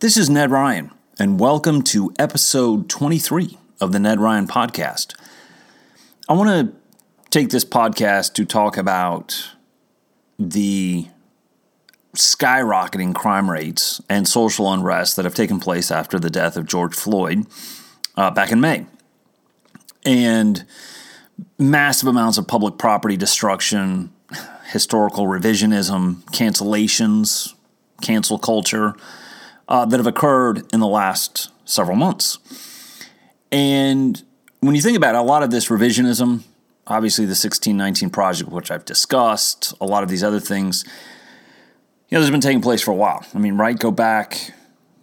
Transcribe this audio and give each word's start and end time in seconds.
This 0.00 0.16
is 0.16 0.30
Ned 0.30 0.48
Ryun, 0.48 0.92
and 1.18 1.38
welcome 1.38 1.82
to 1.82 2.10
episode 2.18 2.88
23 2.88 3.58
of 3.82 3.92
the 3.92 3.98
Ned 3.98 4.16
Ryun 4.16 4.46
podcast. 4.46 5.14
I 6.26 6.32
want 6.32 6.48
to 6.48 6.74
take 7.28 7.50
this 7.50 7.66
podcast 7.66 8.32
to 8.32 8.46
talk 8.46 8.78
about 8.78 9.50
the 10.38 11.06
skyrocketing 12.16 13.14
crime 13.14 13.50
rates 13.50 14.00
and 14.08 14.26
social 14.26 14.72
unrest 14.72 15.16
that 15.16 15.26
have 15.26 15.34
taken 15.34 15.60
place 15.60 15.90
after 15.90 16.18
the 16.18 16.30
death 16.30 16.56
of 16.56 16.64
George 16.64 16.94
Floyd 16.94 17.44
uh, 18.16 18.30
back 18.30 18.50
in 18.50 18.58
May. 18.58 18.86
And 20.06 20.64
massive 21.58 22.08
amounts 22.08 22.38
of 22.38 22.48
public 22.48 22.78
property 22.78 23.18
destruction, 23.18 24.14
historical 24.72 25.26
revisionism, 25.26 26.22
cancellations, 26.32 27.52
cancel 28.00 28.38
culture 28.38 28.96
uh, 29.70 29.84
that 29.86 29.98
have 29.98 30.06
occurred 30.06 30.66
in 30.72 30.80
the 30.80 30.86
last 30.86 31.50
several 31.64 31.96
months. 31.96 32.38
And 33.52 34.22
when 34.58 34.74
you 34.74 34.82
think 34.82 34.96
about 34.96 35.14
it, 35.14 35.18
a 35.18 35.22
lot 35.22 35.42
of 35.42 35.50
this 35.50 35.68
revisionism, 35.68 36.42
obviously 36.86 37.24
the 37.24 37.30
1619 37.30 38.10
project, 38.10 38.50
which 38.50 38.70
I've 38.70 38.84
discussed, 38.84 39.72
a 39.80 39.86
lot 39.86 40.02
of 40.02 40.08
these 40.08 40.24
other 40.24 40.40
things, 40.40 40.84
you 42.08 42.16
know, 42.16 42.20
this 42.20 42.28
has 42.28 42.30
been 42.30 42.40
taking 42.40 42.60
place 42.60 42.82
for 42.82 42.90
a 42.90 42.96
while. 42.96 43.24
I 43.32 43.38
mean, 43.38 43.56
right? 43.56 43.78
Go 43.78 43.92
back 43.92 44.52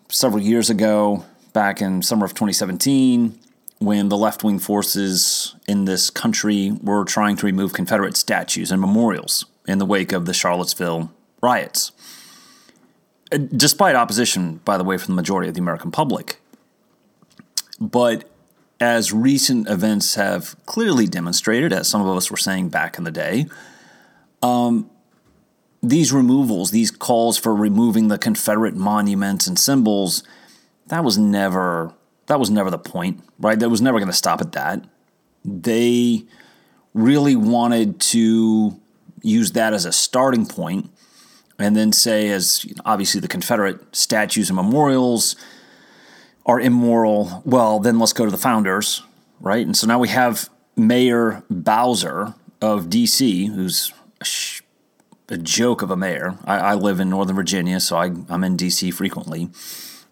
several 0.10 0.44
years 0.44 0.70
ago, 0.70 1.26
back 1.54 1.82
in 1.82 2.02
summer 2.02 2.26
of 2.26 2.32
2017, 2.32 3.40
when 3.80 4.10
the 4.10 4.18
left 4.18 4.44
wing 4.44 4.60
forces 4.60 5.56
in 5.68 5.86
this 5.86 6.10
country 6.10 6.72
were 6.84 7.06
trying 7.06 7.38
to 7.38 7.46
remove 7.46 7.72
Confederate 7.72 8.18
statues 8.18 8.72
and 8.72 8.82
memorials 8.82 9.46
in 9.66 9.78
the 9.78 9.86
wake 9.86 10.12
of 10.12 10.26
the 10.26 10.34
Charlottesville 10.34 11.12
riots 11.42 11.92
despite 13.30 13.96
opposition, 13.96 14.62
by 14.66 14.78
the 14.78 14.84
way, 14.84 14.98
from 14.98 15.14
the 15.14 15.22
majority 15.22 15.50
of 15.50 15.56
the 15.56 15.62
American 15.62 15.92
public. 15.92 16.40
But 17.80 18.30
as 18.80 19.12
recent 19.12 19.70
events 19.70 20.16
have 20.16 20.56
clearly 20.66 21.08
demonstrated, 21.08 21.74
as 21.74 21.88
some 21.88 22.06
of 22.06 22.16
us 22.16 22.30
were 22.30 22.38
saying 22.38 22.70
back 22.70 22.98
in 22.98 23.04
the 23.04 23.12
day, 23.12 23.48
um, 24.42 24.90
these 25.82 26.12
removals, 26.12 26.72
these 26.72 26.92
calls 26.92 27.38
for 27.38 27.56
removing 27.56 28.08
the 28.08 28.18
Confederate 28.18 28.76
monuments 28.76 29.48
and 29.48 29.58
symbols, 29.58 30.24
that 30.88 31.04
was 31.04 31.18
never 31.18 31.94
that 32.28 32.40
was 32.40 32.50
never 32.50 32.70
the 32.70 32.78
point, 32.78 33.24
right? 33.40 33.58
That 33.58 33.70
was 33.70 33.82
never 33.82 34.00
going 34.00 34.12
to 34.12 34.18
stop 34.18 34.42
at 34.42 34.52
that. 34.52 34.84
They 35.46 36.26
really 36.94 37.38
wanted 37.38 38.02
to 38.02 38.78
use 39.22 39.54
that 39.54 39.74
as 39.74 39.86
a 39.86 39.94
starting 39.94 40.46
point 40.46 40.92
and 41.60 41.76
then 41.76 41.92
say, 41.92 42.30
as 42.30 42.66
obviously 42.86 43.20
the 43.20 43.28
Confederate 43.28 43.96
statues 43.96 44.50
and 44.50 44.56
memorials 44.56 45.36
are 46.46 46.60
immoral, 46.60 47.42
well, 47.46 47.80
then 47.80 48.00
let's 48.00 48.14
go 48.14 48.26
to 48.26 48.32
the 48.32 48.38
founders, 48.38 49.04
right? 49.40 49.66
And 49.66 49.76
so 49.76 49.88
now 49.88 50.00
we 50.00 50.10
have 50.10 50.50
Mayor 50.76 51.44
Bowser 51.50 52.36
of 52.62 52.90
D.C., 52.90 53.48
who's 53.48 53.92
a, 54.22 54.26
sh- 54.26 54.62
a 55.30 55.38
joke 55.38 55.82
of 55.82 55.92
a 55.92 55.98
mayor. 55.98 56.38
I, 56.46 56.58
I, 56.58 56.74
live 56.76 57.00
in 57.00 57.10
Northern 57.10 57.36
Virginia, 57.36 57.80
so 57.80 57.98
I, 57.98 58.12
I'm 58.30 58.44
in 58.44 58.56
D.C. 58.56 58.92
frequently. 58.92 59.50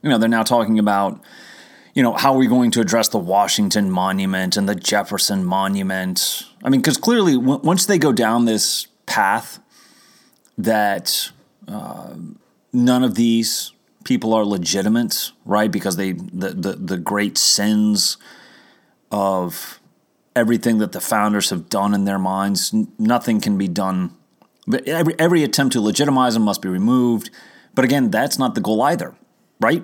You 0.02 0.10
know, 0.10 0.18
they're 0.18 0.28
now 0.28 0.44
talking 0.44 0.78
about, 0.78 1.22
you 1.94 2.04
know, 2.04 2.14
how 2.14 2.34
are 2.34 2.38
we 2.38 2.48
going 2.48 2.72
to 2.72 2.82
address 2.82 3.08
the 3.08 3.18
Washington 3.18 3.90
Monument 3.90 4.58
and 4.58 4.68
the 4.68 4.76
Jefferson 4.76 5.46
Monument? 5.46 6.44
I 6.64 6.70
mean, 6.70 6.82
because 6.82 6.98
clearly, 6.98 7.36
w- 7.36 7.60
once 7.64 7.86
they 7.86 7.98
go 7.98 8.12
down 8.12 8.46
this 8.46 8.88
path 9.06 9.60
that 10.58 11.32
none 11.68 13.04
of 13.04 13.16
these 13.16 13.72
people 14.04 14.34
are 14.34 14.46
legitimate, 14.46 15.32
right? 15.46 15.72
Because 15.72 15.96
they 15.98 16.14
the, 16.14 16.50
the 16.50 16.74
the 16.74 16.98
great 16.98 17.38
sins 17.38 18.18
of 19.12 19.80
everything 20.36 20.80
that 20.80 20.92
the 20.92 21.02
founders 21.02 21.50
have 21.50 21.70
done 21.70 21.94
in 21.94 22.06
their 22.06 22.20
minds, 22.20 22.74
nothing 23.00 23.40
can 23.40 23.58
be 23.58 23.68
done. 23.68 24.16
Every 24.88 25.16
every 25.20 25.44
attempt 25.44 25.74
to 25.74 25.82
legitimize 25.82 26.34
them 26.34 26.44
must 26.44 26.62
be 26.62 26.70
removed. 26.70 27.30
But 27.74 27.86
again, 27.86 28.10
that's 28.10 28.40
not 28.40 28.56
the 28.56 28.62
goal 28.62 28.82
either, 28.82 29.16
right? 29.60 29.84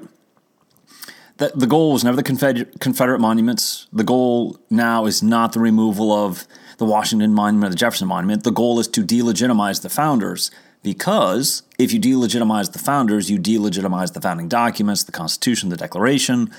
The, 1.38 1.52
the 1.56 1.68
goal 1.68 1.94
was 1.94 2.04
never 2.04 2.16
the 2.16 2.68
Confederate 2.80 3.20
monuments. 3.20 3.88
The 3.92 4.04
goal 4.04 4.60
now 4.70 5.06
is 5.08 5.24
not 5.24 5.54
the 5.54 5.60
removal 5.60 6.12
of 6.12 6.48
the 6.78 6.86
Washington 6.86 7.34
Monument 7.34 7.70
or 7.70 7.72
the 7.72 7.80
Jefferson 7.80 8.08
Monument. 8.08 8.44
The 8.44 8.52
goal 8.52 8.80
is 8.80 8.88
to 8.90 9.02
delegitimize 9.04 9.82
the 9.82 9.90
founders 9.90 10.52
because 10.84 11.64
if 11.78 11.94
you 11.94 12.00
delegitimize 12.00 12.72
the 12.74 12.80
founders, 12.80 13.30
you 13.30 13.38
delegitimize 13.38 14.14
the 14.14 14.22
founding 14.22 14.48
documents, 14.48 15.04
the 15.04 15.12
Constitution, 15.12 15.70
the 15.70 15.78
Declaration. 15.78 16.50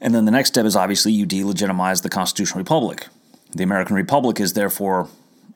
And 0.00 0.14
then 0.14 0.24
the 0.24 0.30
next 0.30 0.48
step 0.48 0.66
is 0.66 0.76
obviously 0.76 1.12
you 1.12 1.26
delegitimize 1.26 2.02
the 2.02 2.08
constitutional 2.08 2.58
republic. 2.58 3.06
The 3.54 3.62
American 3.62 3.96
Republic 3.96 4.40
is 4.40 4.52
therefore 4.52 5.08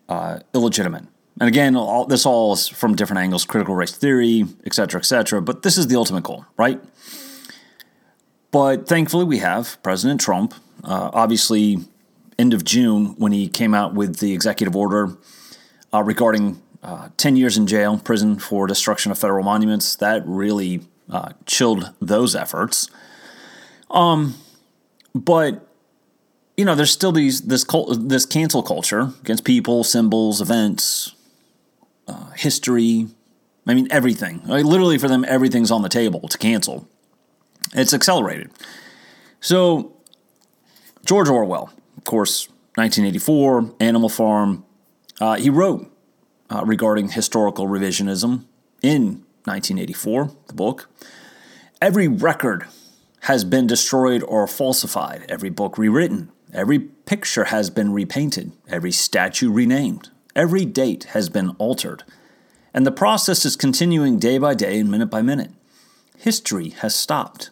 uh, 0.08 0.40
illegitimate. 0.54 1.04
And 1.38 1.48
again, 1.48 1.76
all, 1.76 2.06
this 2.06 2.26
all 2.26 2.52
is 2.52 2.68
from 2.68 2.94
different 2.94 3.20
angles, 3.20 3.44
critical 3.44 3.74
race 3.74 3.92
theory, 3.92 4.44
et 4.64 4.74
cetera, 4.74 5.00
et 5.00 5.04
cetera. 5.04 5.40
But 5.42 5.62
this 5.62 5.78
is 5.78 5.86
the 5.86 5.96
ultimate 5.96 6.22
goal, 6.22 6.44
right? 6.56 6.80
But 8.50 8.86
thankfully, 8.86 9.24
we 9.24 9.38
have 9.38 9.82
President 9.82 10.20
Trump. 10.20 10.54
Uh, 10.82 11.10
obviously, 11.12 11.78
end 12.38 12.54
of 12.54 12.64
June, 12.64 13.14
when 13.16 13.32
he 13.32 13.48
came 13.48 13.74
out 13.74 13.94
with 13.94 14.18
the 14.18 14.32
executive 14.32 14.74
order 14.74 15.16
uh, 15.92 16.02
regarding 16.02 16.60
uh, 16.82 17.08
10 17.16 17.36
years 17.36 17.56
in 17.56 17.66
jail, 17.66 17.98
prison 17.98 18.38
for 18.38 18.66
destruction 18.66 19.12
of 19.12 19.18
federal 19.18 19.44
monuments. 19.44 19.96
That 19.96 20.22
really 20.26 20.80
uh, 21.10 21.32
chilled 21.46 21.92
those 22.00 22.34
efforts. 22.34 22.90
Um, 23.90 24.34
but 25.14 25.66
you 26.56 26.64
know, 26.64 26.74
there's 26.74 26.90
still 26.90 27.12
these 27.12 27.40
this 27.42 27.64
cult, 27.64 28.08
this 28.08 28.26
cancel 28.26 28.62
culture 28.62 29.12
against 29.22 29.44
people, 29.44 29.82
symbols, 29.82 30.42
events, 30.42 31.14
uh, 32.06 32.30
history. 32.36 33.08
I 33.66 33.74
mean, 33.74 33.88
everything. 33.90 34.42
Like, 34.44 34.64
literally, 34.64 34.98
for 34.98 35.08
them, 35.08 35.24
everything's 35.26 35.70
on 35.70 35.82
the 35.82 35.88
table 35.88 36.28
to 36.28 36.36
cancel. 36.36 36.88
It's 37.72 37.94
accelerated. 37.94 38.50
So, 39.40 39.96
George 41.04 41.28
Orwell, 41.28 41.72
of 41.96 42.04
course, 42.04 42.48
1984, 42.74 43.74
Animal 43.80 44.08
Farm. 44.08 44.64
Uh, 45.20 45.36
he 45.36 45.50
wrote 45.50 45.89
uh, 46.50 46.64
regarding 46.64 47.10
historical 47.10 47.66
revisionism 47.66 48.44
in 48.82 49.24
1984, 49.44 50.30
the 50.48 50.54
book. 50.54 50.90
Every 51.80 52.08
record 52.08 52.66
has 53.20 53.44
been 53.44 53.66
destroyed 53.66 54.22
or 54.22 54.46
falsified, 54.46 55.24
every 55.28 55.50
book 55.50 55.78
rewritten, 55.78 56.30
every 56.52 56.78
picture 56.78 57.44
has 57.44 57.70
been 57.70 57.92
repainted, 57.92 58.52
every 58.68 58.92
statue 58.92 59.50
renamed, 59.50 60.10
every 60.34 60.64
date 60.64 61.04
has 61.04 61.28
been 61.28 61.50
altered. 61.58 62.02
And 62.72 62.86
the 62.86 62.92
process 62.92 63.44
is 63.44 63.56
continuing 63.56 64.18
day 64.18 64.38
by 64.38 64.54
day 64.54 64.78
and 64.78 64.90
minute 64.90 65.10
by 65.10 65.22
minute. 65.22 65.50
History 66.16 66.70
has 66.70 66.94
stopped. 66.94 67.50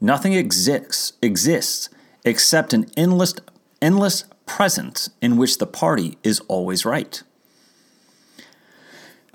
Nothing 0.00 0.32
exists, 0.32 1.12
exists 1.22 1.88
except 2.24 2.72
an 2.72 2.86
endless, 2.96 3.34
endless 3.80 4.24
present 4.44 5.08
in 5.20 5.36
which 5.36 5.58
the 5.58 5.66
party 5.66 6.18
is 6.22 6.40
always 6.48 6.84
right. 6.84 7.22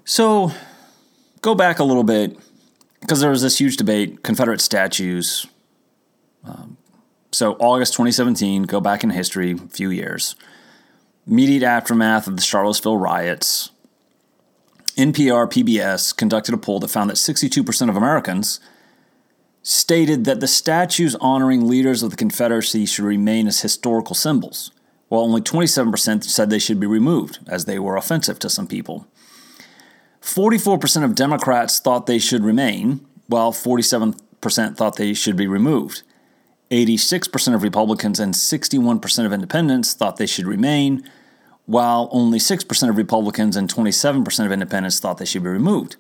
So, 0.03 0.51
go 1.41 1.56
back 1.56 1.79
a 1.79 1.84
little 1.84 2.03
bit 2.03 2.38
because 3.00 3.19
there 3.19 3.30
was 3.30 3.42
this 3.42 3.59
huge 3.59 3.77
debate 3.77 4.24
Confederate 4.24 4.62
statues. 4.62 5.48
Um, 6.44 6.77
so, 7.31 7.53
August 7.53 7.94
2017, 7.94 8.63
go 8.63 8.81
back 8.81 9.03
in 9.03 9.12
history, 9.12 9.51
a 9.51 9.57
few 9.69 9.89
years. 9.89 10.36
Immediate 11.27 11.63
aftermath 11.63 12.27
of 12.27 12.36
the 12.36 12.42
Charlottesville 12.42 12.98
riots. 12.98 13.71
NPR 14.98 15.50
PBS 15.50 16.15
conducted 16.15 16.54
a 16.54 16.57
poll 16.57 16.80
that 16.80 16.89
found 16.89 17.09
that 17.09 17.15
62% 17.15 17.89
of 17.89 17.95
Americans 17.95 18.59
stated 19.63 20.25
that 20.25 20.39
the 20.39 20.47
statues 20.47 21.15
honoring 21.21 21.68
leaders 21.68 22.04
of 22.04 22.09
the 22.09 22.18
Confederacy 22.18 22.86
should 22.86 23.06
remain 23.06 23.47
as 23.47 23.62
historical 23.62 24.15
symbols, 24.15 24.71
while 25.07 25.21
only 25.21 25.42
27% 25.42 26.24
said 26.24 26.50
they 26.50 26.59
should 26.59 26.80
be 26.80 26.88
removed, 26.88 27.39
as 27.47 27.65
they 27.65 27.80
were 27.80 27.95
offensive 27.95 28.39
to 28.39 28.50
some 28.50 28.68
people. 28.68 29.07
44% 30.21 31.03
of 31.03 31.15
Democrats 31.15 31.79
thought 31.79 32.06
they 32.06 32.19
should 32.19 32.44
remain, 32.44 33.06
while 33.27 33.51
47% 33.51 34.77
thought 34.77 34.95
they 34.95 35.13
should 35.13 35.35
be 35.35 35.47
removed. 35.47 36.03
86% 36.69 37.53
of 37.53 37.63
Republicans 37.63 38.19
and 38.19 38.33
61% 38.33 39.25
of 39.25 39.33
independents 39.33 39.94
thought 39.94 40.18
they 40.18 40.25
should 40.25 40.45
remain, 40.45 41.03
while 41.65 42.07
only 42.12 42.39
6% 42.39 42.89
of 42.89 42.97
Republicans 42.97 43.56
and 43.57 43.73
27% 43.73 44.45
of 44.45 44.51
independents 44.51 45.00
thought 45.00 45.18
they 45.18 45.25
should 45.25 45.44
be 45.44 45.50
removed. 45.50 45.97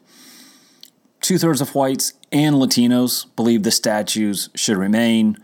Two 1.19 1.37
thirds 1.37 1.61
of 1.61 1.75
whites 1.75 2.13
and 2.31 2.55
Latinos 2.55 3.25
believe 3.35 3.63
the 3.63 3.71
statues 3.71 4.49
should 4.55 4.77
remain. 4.77 5.37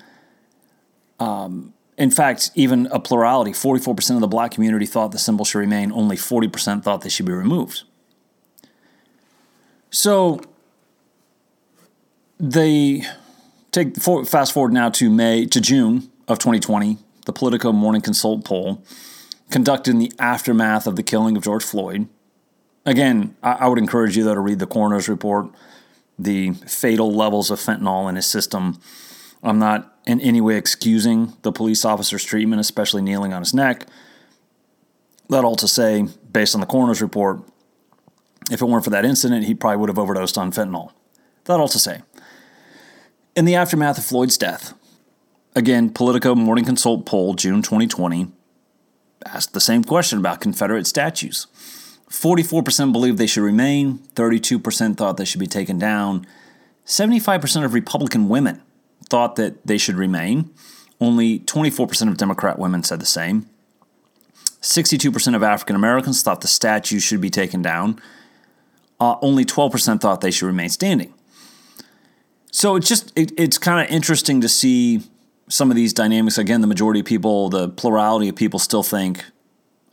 Um, 1.19 1.73
in 1.97 2.09
fact, 2.09 2.51
even 2.55 2.87
a 2.87 2.99
plurality 2.99 3.51
44% 3.51 4.15
of 4.15 4.21
the 4.21 4.27
black 4.27 4.51
community 4.51 4.85
thought 4.85 5.11
the 5.11 5.19
symbol 5.19 5.45
should 5.45 5.59
remain, 5.59 5.91
only 5.91 6.15
40% 6.15 6.83
thought 6.83 7.01
they 7.01 7.09
should 7.09 7.25
be 7.25 7.33
removed. 7.33 7.83
So, 9.89 10.41
they 12.39 13.03
take 13.71 13.97
fast 13.97 14.53
forward 14.53 14.73
now 14.73 14.89
to 14.89 15.09
May 15.09 15.45
to 15.47 15.61
June 15.61 16.09
of 16.27 16.39
2020. 16.39 16.97
The 17.25 17.33
Politico 17.33 17.71
Morning 17.71 18.01
Consult 18.01 18.45
poll 18.45 18.83
conducted 19.49 19.91
in 19.91 19.99
the 19.99 20.11
aftermath 20.19 20.87
of 20.87 20.95
the 20.95 21.03
killing 21.03 21.35
of 21.37 21.43
George 21.43 21.63
Floyd. 21.63 22.07
Again, 22.85 23.35
I, 23.43 23.51
I 23.53 23.67
would 23.67 23.79
encourage 23.79 24.15
you 24.15 24.23
though 24.23 24.35
to 24.35 24.39
read 24.39 24.59
the 24.59 24.67
coroner's 24.67 25.09
report, 25.09 25.47
the 26.17 26.51
fatal 26.51 27.11
levels 27.13 27.51
of 27.51 27.59
fentanyl 27.59 28.09
in 28.09 28.15
his 28.15 28.25
system. 28.25 28.79
I'm 29.43 29.59
not 29.59 29.97
in 30.05 30.21
any 30.21 30.41
way 30.41 30.55
excusing 30.55 31.33
the 31.41 31.51
police 31.51 31.85
officer's 31.85 32.23
treatment, 32.23 32.61
especially 32.61 33.01
kneeling 33.01 33.33
on 33.33 33.41
his 33.41 33.53
neck. 33.53 33.87
That 35.29 35.43
all 35.43 35.57
to 35.57 35.67
say, 35.67 36.07
based 36.31 36.55
on 36.55 36.61
the 36.61 36.67
coroner's 36.67 37.01
report, 37.01 37.41
if 38.51 38.61
it 38.61 38.65
weren't 38.65 38.83
for 38.83 38.89
that 38.91 39.05
incident, 39.05 39.45
he 39.45 39.53
probably 39.53 39.77
would 39.77 39.89
have 39.89 39.99
overdosed 39.99 40.37
on 40.37 40.51
fentanyl. 40.51 40.91
That 41.45 41.59
all 41.59 41.67
to 41.69 41.79
say. 41.79 42.01
In 43.35 43.45
the 43.45 43.55
aftermath 43.55 43.97
of 43.97 44.05
Floyd's 44.05 44.37
death, 44.37 44.73
again, 45.55 45.89
Politico 45.89 46.35
Morning 46.35 46.65
Consult 46.65 47.05
poll, 47.05 47.33
June 47.33 47.61
2020, 47.61 48.31
asked 49.25 49.53
the 49.53 49.59
same 49.59 49.83
question 49.83 50.19
about 50.19 50.41
Confederate 50.41 50.87
statues. 50.87 51.47
44% 52.09 52.91
believed 52.93 53.17
they 53.17 53.27
should 53.27 53.43
remain, 53.43 53.99
32% 54.15 54.95
thought 54.95 55.17
they 55.17 55.25
should 55.25 55.39
be 55.39 55.47
taken 55.47 55.77
down. 55.77 56.25
75% 56.85 57.65
of 57.65 57.73
Republican 57.73 58.29
women 58.29 58.61
thought 59.09 59.35
that 59.35 59.65
they 59.67 59.77
should 59.77 59.95
remain. 59.95 60.49
Only 60.99 61.39
24% 61.39 62.07
of 62.07 62.17
Democrat 62.17 62.57
women 62.57 62.83
said 62.83 63.01
the 63.01 63.05
same. 63.05 63.47
62% 64.61 65.35
of 65.35 65.43
African 65.43 65.75
Americans 65.75 66.23
thought 66.23 66.41
the 66.41 66.47
statue 66.47 66.99
should 66.99 67.21
be 67.21 67.29
taken 67.29 67.61
down. 67.61 68.01
Uh, 68.99 69.15
only 69.21 69.45
12% 69.45 70.01
thought 70.01 70.21
they 70.21 70.31
should 70.31 70.47
remain 70.47 70.69
standing. 70.69 71.13
So 72.51 72.75
it's 72.75 72.87
just, 72.87 73.13
it, 73.15 73.31
it's 73.37 73.57
kind 73.57 73.85
of 73.85 73.93
interesting 73.93 74.41
to 74.41 74.49
see 74.49 75.01
some 75.49 75.69
of 75.69 75.75
these 75.75 75.93
dynamics. 75.93 76.37
Again, 76.37 76.61
the 76.61 76.67
majority 76.67 77.01
of 77.01 77.05
people, 77.05 77.49
the 77.49 77.69
plurality 77.69 78.29
of 78.29 78.35
people 78.35 78.59
still 78.59 78.83
think, 78.83 79.23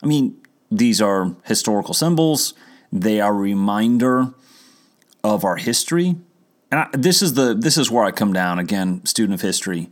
I 0.03 0.07
mean, 0.07 0.41
these 0.71 1.01
are 1.03 1.37
historical 1.45 1.95
symbols, 1.95 2.55
they 2.91 3.21
are 3.21 3.33
a 3.33 3.37
reminder 3.37 4.33
of 5.23 5.45
our 5.45 5.57
history. 5.57 6.17
And 6.71 6.81
I, 6.81 6.89
this 6.93 7.23
is 7.23 7.35
the 7.35 7.55
this 7.55 7.77
is 7.77 7.91
where 7.91 8.05
I 8.05 8.11
come 8.11 8.33
down 8.33 8.59
again, 8.59 9.05
student 9.05 9.35
of 9.35 9.41
history. 9.41 9.91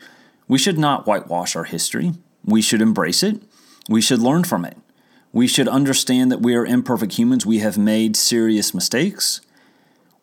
We 0.49 0.59
should 0.59 0.79
not 0.79 1.06
whitewash 1.06 1.56
our 1.56 1.64
history. 1.64 2.12
We 2.44 2.61
should 2.62 2.82
embrace 2.82 3.23
it. 3.23 3.43
We 3.88 4.00
should 4.00 4.20
learn 4.20 4.44
from 4.44 4.64
it. 4.64 4.76
We 5.32 5.46
should 5.46 5.69
understand 5.69 6.31
that 6.31 6.43
we 6.43 6.55
are 6.55 6.67
imperfect 6.67 7.14
humans. 7.14 7.46
We 7.46 7.61
have 7.61 7.79
made 7.79 8.17
serious 8.17 8.75
mistakes. 8.75 9.40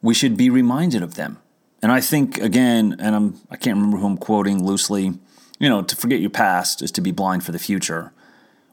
We 0.02 0.14
should 0.14 0.38
be 0.38 0.50
reminded 0.50 1.02
of 1.02 1.16
them. 1.16 1.40
And 1.82 1.92
I 1.92 2.02
think 2.02 2.38
again, 2.38 2.96
and 3.00 3.16
I'm 3.16 3.42
I 3.50 3.56
can't 3.56 3.78
remember 3.78 3.98
who 3.98 4.06
I'm 4.06 4.18
quoting 4.18 4.64
loosely, 4.64 5.14
you 5.60 5.70
know, 5.70 5.82
to 5.82 5.96
forget 5.96 6.20
your 6.20 6.30
past 6.30 6.82
is 6.82 6.92
to 6.92 7.02
be 7.02 7.12
blind 7.12 7.44
for 7.44 7.52
the 7.52 7.60
future. 7.60 8.14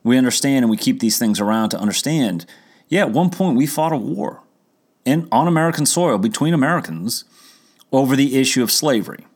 We 0.02 0.18
understand 0.18 0.64
and 0.64 0.70
we 0.70 0.76
keep 0.76 1.00
these 1.00 1.18
things 1.18 1.40
around 1.40 1.70
to 1.70 1.78
understand. 1.78 2.46
Yeah, 2.88 3.02
at 3.02 3.10
one 3.10 3.30
point 3.30 3.56
we 3.56 3.66
fought 3.66 3.92
a 3.92 3.96
war 3.96 4.42
in 5.04 5.28
on 5.32 5.48
American 5.48 5.86
soil 5.86 6.18
between 6.18 6.52
Americans 6.52 7.24
over 7.92 8.14
the 8.14 8.38
issue 8.38 8.62
of 8.62 8.70
slavery. 8.70 9.26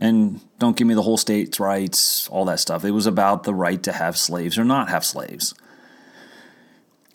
And 0.00 0.40
don't 0.58 0.76
give 0.76 0.86
me 0.86 0.94
the 0.94 1.02
whole 1.02 1.18
states' 1.18 1.60
rights, 1.60 2.26
all 2.28 2.46
that 2.46 2.58
stuff. 2.58 2.84
It 2.84 2.92
was 2.92 3.06
about 3.06 3.44
the 3.44 3.54
right 3.54 3.82
to 3.82 3.92
have 3.92 4.16
slaves 4.16 4.58
or 4.58 4.64
not 4.64 4.88
have 4.88 5.04
slaves. 5.04 5.54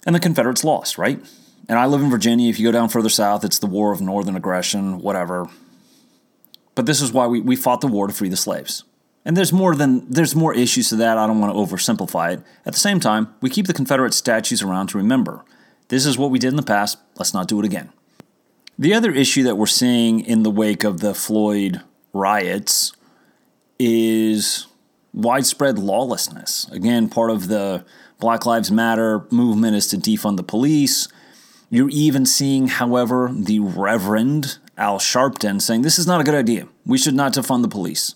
And 0.05 0.13
the 0.13 0.19
Confederates 0.19 0.63
lost, 0.63 0.97
right? 0.97 1.19
And 1.67 1.79
I 1.79 1.85
live 1.87 2.01
in 2.01 2.09
Virginia. 2.09 2.49
If 2.49 2.59
you 2.59 2.67
go 2.67 2.71
down 2.71 2.89
further 2.89 3.09
south, 3.09 3.43
it's 3.43 3.59
the 3.59 3.67
War 3.67 3.91
of 3.91 4.01
Northern 4.01 4.35
Aggression, 4.35 4.99
whatever. 4.99 5.47
But 6.75 6.85
this 6.85 7.01
is 7.01 7.11
why 7.11 7.27
we, 7.27 7.41
we 7.41 7.55
fought 7.55 7.81
the 7.81 7.87
war 7.87 8.07
to 8.07 8.13
free 8.13 8.29
the 8.29 8.37
slaves. 8.37 8.83
And 9.23 9.35
there's 9.35 9.51
more 9.51 9.75
than 9.75 10.07
there's 10.07 10.35
more 10.35 10.53
issues 10.53 10.89
to 10.89 10.95
that. 10.97 11.17
I 11.17 11.25
don't 11.25 11.39
want 11.39 11.51
to 11.53 11.59
oversimplify 11.59 12.33
it. 12.33 12.43
At 12.65 12.73
the 12.73 12.79
same 12.79 12.99
time, 12.99 13.33
we 13.41 13.49
keep 13.49 13.65
the 13.65 13.73
Confederate 13.73 14.13
statues 14.13 14.61
around 14.61 14.87
to 14.87 14.97
remember. 14.97 15.43
This 15.87 16.05
is 16.05 16.17
what 16.17 16.29
we 16.29 16.37
did 16.37 16.49
in 16.49 16.55
the 16.57 16.63
past. 16.63 16.99
Let's 17.17 17.33
not 17.33 17.47
do 17.47 17.59
it 17.59 17.65
again. 17.65 17.91
The 18.77 18.93
other 18.93 19.11
issue 19.11 19.41
that 19.43 19.57
we're 19.57 19.65
seeing 19.65 20.19
in 20.19 20.43
the 20.43 20.51
wake 20.51 20.83
of 20.83 20.99
the 20.99 21.15
Floyd 21.15 21.81
riots 22.13 22.93
is 23.79 24.67
widespread 25.13 25.79
lawlessness. 25.79 26.69
Again, 26.71 27.09
part 27.09 27.31
of 27.31 27.47
the 27.47 27.85
Black 28.19 28.45
Lives 28.45 28.71
Matter 28.71 29.25
movement 29.29 29.75
is 29.75 29.87
to 29.87 29.97
defund 29.97 30.37
the 30.37 30.43
police. 30.43 31.07
You're 31.69 31.89
even 31.89 32.25
seeing, 32.25 32.67
however, 32.67 33.29
the 33.33 33.59
Reverend 33.59 34.57
Al 34.77 34.99
Sharpton 34.99 35.61
saying 35.61 35.81
this 35.81 35.99
is 35.99 36.07
not 36.07 36.21
a 36.21 36.23
good 36.23 36.35
idea. 36.35 36.67
We 36.85 36.97
should 36.97 37.15
not 37.15 37.33
defund 37.33 37.61
the 37.61 37.67
police. 37.67 38.15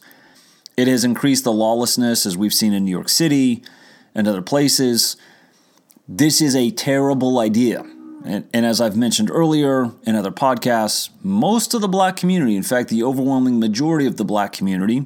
It 0.78 0.88
has 0.88 1.04
increased 1.04 1.44
the 1.44 1.52
lawlessness 1.52 2.26
as 2.26 2.38
we've 2.38 2.54
seen 2.54 2.74
in 2.74 2.86
New 2.86 2.92
York 2.92 3.10
City 3.10 3.64
and 4.16 4.28
other 4.28 4.42
places. 4.42 5.18
This 6.08 6.42
is 6.42 6.56
a 6.56 6.72
terrible 6.72 7.40
idea. 7.40 7.82
And, 8.26 8.48
and, 8.54 8.66
as 8.66 8.82
I've 8.82 8.98
mentioned 8.98 9.32
earlier 9.32 9.92
in 10.06 10.16
other 10.16 10.32
podcasts, 10.32 11.10
most 11.24 11.74
of 11.74 11.80
the 11.80 11.88
black 11.88 12.18
community, 12.18 12.58
in 12.58 12.64
fact, 12.64 12.90
the 12.90 13.02
overwhelming 13.02 13.60
majority 13.60 14.06
of 14.06 14.18
the 14.18 14.26
black 14.26 14.52
community, 14.52 15.06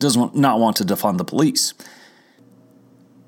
does 0.00 0.16
not 0.16 0.60
want 0.60 0.76
to 0.76 0.84
defund 0.84 1.16
the 1.16 1.24
police. 1.24 1.72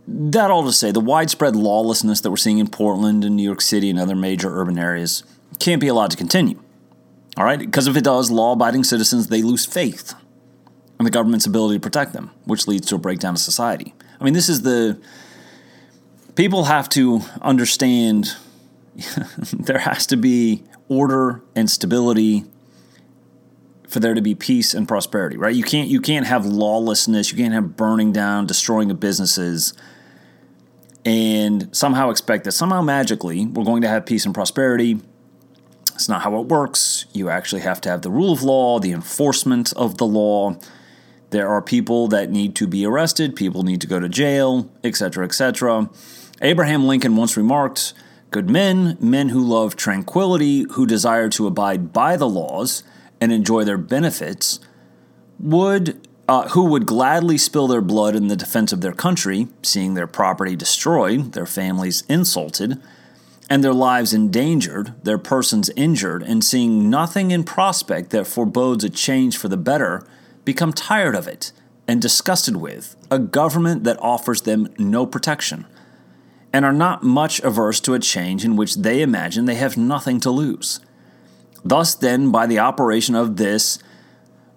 That 0.09 0.51
all 0.51 0.65
to 0.65 0.73
say, 0.73 0.93
the 0.93 1.01
widespread 1.01 1.57
lawlessness 1.57 2.21
that 2.21 2.31
we're 2.31 2.37
seeing 2.37 2.59
in 2.59 2.69
Portland 2.69 3.25
and 3.25 3.35
New 3.37 3.43
York 3.43 3.61
City 3.61 3.91
and 3.91 3.99
other 3.99 4.15
major 4.15 4.57
urban 4.57 4.79
areas 4.79 5.25
can't 5.59 5.81
be 5.81 5.89
allowed 5.89 6.11
to 6.13 6.17
continue. 6.17 6.63
All 7.37 7.45
right? 7.45 7.59
Because 7.59 7.87
if 7.87 7.97
it 7.97 8.05
does, 8.05 8.31
law 8.31 8.53
abiding 8.53 8.85
citizens, 8.85 9.27
they 9.27 9.43
lose 9.43 9.67
faith 9.67 10.15
in 10.99 11.05
the 11.05 11.11
government's 11.11 11.47
ability 11.47 11.77
to 11.77 11.81
protect 11.81 12.13
them, 12.13 12.31
which 12.45 12.67
leads 12.67 12.87
to 12.89 12.95
a 12.95 12.99
breakdown 12.99 13.35
of 13.35 13.41
society. 13.41 13.95
I 14.21 14.25
mean, 14.25 14.35
this 14.35 14.49
is 14.49 14.63
the. 14.63 15.01
People 16.35 16.65
have 16.65 16.89
to 16.91 17.23
understand 17.41 18.37
there 19.53 19.79
has 19.79 20.07
to 20.07 20.17
be 20.17 20.65
order 20.89 21.43
and 21.55 21.69
stability 21.71 22.45
for 23.89 24.01
there 24.01 24.15
to 24.15 24.21
be 24.21 24.35
peace 24.35 24.75
and 24.75 24.87
prosperity, 24.87 25.37
right? 25.37 25.55
You 25.55 25.63
can't 25.65 25.89
you 25.89 26.01
can't 26.01 26.27
have 26.27 26.47
lawlessness, 26.47 27.31
you 27.31 27.39
can't 27.39 27.55
have 27.55 27.77
burning 27.77 28.13
down, 28.13 28.47
destroying 28.47 28.91
of 28.91 29.01
businesses 29.01 29.75
and 31.07 31.69
somehow 31.75 32.11
expect 32.11 32.45
that 32.45 32.53
somehow 32.53 32.83
magically 32.83 33.47
we're 33.47 33.65
going 33.65 33.83
to 33.83 33.89
have 33.89 34.05
peace 34.05 34.27
and 34.27 34.35
prosperity. 34.35 35.01
It's 35.95 36.09
not 36.09 36.23
how 36.23 36.39
it 36.41 36.49
works. 36.49 37.07
You 37.13 37.31
actually 37.31 37.63
have 37.63 37.81
to 37.83 37.89
have 37.89 38.03
the 38.03 38.11
rule 38.11 38.33
of 38.33 38.43
law, 38.43 38.81
the 38.81 38.91
enforcement 38.91 39.73
of 39.75 39.99
the 39.99 40.05
law. 40.05 40.57
There 41.31 41.49
are 41.49 41.63
people 41.63 42.09
that 42.09 42.31
need 42.31 42.57
to 42.57 42.67
be 42.67 42.85
arrested, 42.85 43.37
people 43.37 43.63
need 43.63 43.81
to 43.83 43.87
go 43.87 44.01
to 44.01 44.09
jail, 44.09 44.69
etc., 44.83 45.25
etc. 45.25 45.89
Abraham 46.43 46.87
Lincoln 46.87 47.17
once 47.17 47.37
remarked, 47.37 47.95
Good 48.33 48.51
men, 48.51 48.99
men 49.01 49.29
who 49.29 49.43
love 49.43 49.77
tranquility, 49.77 50.67
who 50.73 50.87
desire 50.87 51.29
to 51.31 51.47
abide 51.47 51.93
by 51.93 52.17
the 52.17 52.29
laws 52.29 52.83
and 53.21 53.33
enjoy 53.33 53.63
their 53.63 53.79
benefits, 53.79 54.59
would 55.39 56.07
uh, 56.29 56.49
who 56.49 56.65
would 56.65 56.87
gladly 56.87 57.39
spill 57.39 57.69
their 57.69 57.81
blood 57.81 58.17
in 58.17 58.29
the 58.29 58.37
defense 58.37 58.73
of 58.73 58.81
their 58.81 58.93
country, 58.93 59.49
seeing 59.63 59.95
their 59.95 60.07
property 60.07 60.57
destroyed, 60.57 61.33
their 61.33 61.47
families 61.47 62.03
insulted, 62.09 62.81
and 63.49 63.63
their 63.63 63.75
lives 63.75 64.13
endangered, 64.13 64.93
their 65.05 65.19
persons 65.19 65.71
injured, 65.77 66.23
and 66.23 66.43
seeing 66.43 66.91
nothing 66.91 67.31
in 67.31 67.45
prospect 67.45 68.11
that 68.11 68.27
forebodes 68.27 68.83
a 68.83 68.91
change 68.91 69.37
for 69.37 69.49
the 69.49 69.57
better, 69.57 70.05
become 70.45 70.73
tired 70.73 71.15
of 71.15 71.29
it 71.29 71.53
and 71.87 72.03
disgusted 72.03 72.57
with 72.57 72.97
a 73.11 73.19
government 73.19 73.85
that 73.85 74.03
offers 74.03 74.43
them 74.43 74.69
no 74.79 75.07
protection, 75.07 75.65
and 76.53 76.65
are 76.65 76.73
not 76.73 77.05
much 77.05 77.39
averse 77.41 77.79
to 77.79 77.95
a 77.95 78.01
change 78.01 78.45
in 78.45 78.57
which 78.57 78.77
they 78.77 79.01
imagine 79.01 79.45
they 79.45 79.55
have 79.55 79.77
nothing 79.77 80.19
to 80.19 80.31
lose. 80.31 80.81
Thus, 81.65 81.95
then, 81.95 82.33
by 82.33 82.47
the 82.47 82.59
operation 82.59 83.15
of 83.15 83.37
this 83.37 83.79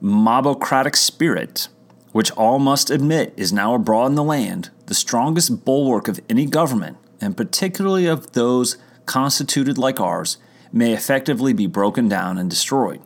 mobocratic 0.01 0.96
spirit, 0.96 1.68
which 2.12 2.32
all 2.32 2.60
must 2.60 2.89
admit 2.89 3.34
is 3.38 3.53
now 3.53 3.75
abroad 3.75 4.08
in 4.08 4.15
the 4.15 4.24
land, 4.24 4.70
the 4.88 4.94
strongest 4.94 5.63
bulwark 5.65 6.08
of 6.08 6.20
any 6.29 6.46
government, 6.46 6.98
and 7.22 7.38
particularly 7.38 8.06
of 8.06 8.32
those 8.32 8.77
constituted 9.06 9.77
like 9.77 10.00
ours, 10.00 10.38
may 10.72 10.94
effectively 10.94 11.53
be 11.53 11.68
broken 11.68 12.08
down 12.08 12.38
and 12.38 12.50
destroyed. 12.50 13.01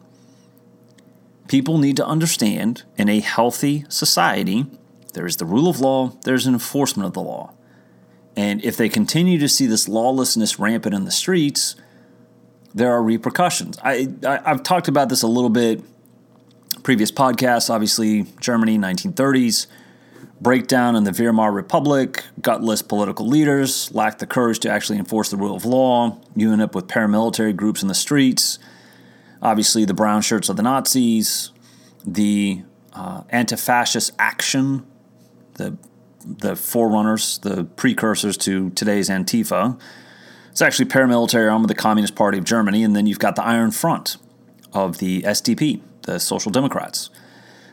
People 1.48 1.78
need 1.78 1.98
to 1.98 2.06
understand 2.06 2.84
in 2.98 3.10
a 3.10 3.20
healthy 3.20 3.86
society, 3.90 4.66
there 5.14 5.26
is 5.26 5.38
the 5.38 5.46
rule 5.46 5.70
of 5.70 5.80
law, 5.80 6.10
there's 6.24 6.46
an 6.46 6.54
enforcement 6.54 7.08
of 7.08 7.14
the 7.14 7.22
law. 7.22 7.54
And 8.36 8.64
if 8.64 8.78
they 8.78 8.90
continue 8.90 9.38
to 9.40 9.48
see 9.48 9.66
this 9.68 9.88
lawlessness 9.88 10.58
rampant 10.58 10.96
in 10.96 11.06
the 11.06 11.12
streets, 11.12 11.76
there 12.74 12.92
are 12.92 13.04
repercussions. 13.04 13.78
I, 13.84 14.08
I 14.26 14.40
have 14.50 14.64
talked 14.64 14.88
about 14.88 15.10
this 15.10 15.22
a 15.22 15.28
little 15.28 15.52
bit 15.52 15.84
previous 16.84 17.12
podcasts, 17.12 17.70
obviously, 17.70 18.28
Germany, 18.40 18.78
1930s, 18.78 19.68
breakdown 20.42 20.96
in 20.96 21.06
the 21.06 21.12
Weimar 21.12 21.52
Republic, 21.52 22.24
gutless 22.42 22.82
political 22.82 23.25
leaders, 23.25 23.94
lacked 23.94 24.20
the 24.20 24.28
courage 24.28 24.60
to 24.60 24.70
actually 24.70 25.00
enforce 25.00 25.32
the 25.32 25.38
rule 25.38 25.56
of 25.56 25.66
law, 25.66 26.20
you 26.36 26.52
end 26.52 26.62
up 26.62 26.75
with 26.75 26.88
paramilitary 26.88 27.56
groups 27.56 27.82
in 27.82 27.88
the 27.88 27.96
streets. 27.96 28.60
Obviously, 29.42 29.86
the 29.86 29.94
brown 29.94 30.22
shirts 30.22 30.50
of 30.50 30.58
the 30.58 30.63
Nazis, 30.63 31.52
the 32.06 32.62
uh, 32.94 33.24
anti-fascist 33.30 34.12
action, 34.20 34.86
the 35.56 35.78
the 36.25 36.56
forerunners, 36.56 37.38
the 37.40 37.66
precursors 37.66 38.38
to 38.38 38.70
today's 38.72 39.10
Antifa. 39.10 39.78
It's 40.52 40.62
actually 40.62 40.86
paramilitary 40.86 41.52
arm 41.52 41.63
of 41.63 41.68
the 41.68 41.75
Communist 41.75 42.16
Party 42.16 42.38
of 42.38 42.46
Germany, 42.46 42.84
and 42.84 42.96
then 42.96 43.08
you've 43.08 43.20
got 43.20 43.36
the 43.36 43.44
Iron 43.44 43.72
Front 43.72 44.18
of 44.72 45.00
the 45.00 45.24
SDP, 45.24 45.82
the 46.04 46.20
Social 46.20 46.52
Democrats. 46.52 47.10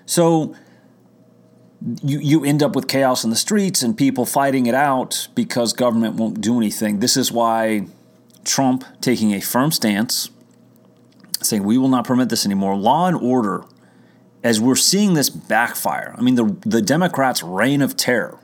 So 0.06 0.54
you 2.02 2.18
you 2.18 2.44
end 2.44 2.62
up 2.62 2.74
with 2.74 2.88
chaos 2.88 3.24
in 3.24 3.30
the 3.30 3.36
streets 3.36 3.82
and 3.82 3.96
people 3.96 4.26
fighting 4.26 4.66
it 4.66 4.74
out 4.74 5.28
because 5.34 5.72
government 5.72 6.16
won't 6.16 6.40
do 6.40 6.56
anything. 6.56 7.00
This 7.00 7.16
is 7.16 7.32
why 7.32 7.86
Trump 8.44 8.84
taking 9.00 9.32
a 9.32 9.40
firm 9.40 9.72
stance, 9.72 10.30
saying 11.42 11.64
we 11.64 11.78
will 11.78 11.88
not 11.88 12.04
permit 12.04 12.28
this 12.28 12.44
anymore. 12.44 12.76
Law 12.76 13.06
and 13.06 13.16
order, 13.16 13.64
as 14.42 14.60
we're 14.60 14.76
seeing 14.76 15.14
this 15.14 15.30
backfire. 15.30 16.14
I 16.16 16.22
mean, 16.22 16.34
the 16.34 16.56
the 16.66 16.82
Democrats' 16.82 17.42
reign 17.42 17.82
of 17.82 17.96
terror 17.96 18.38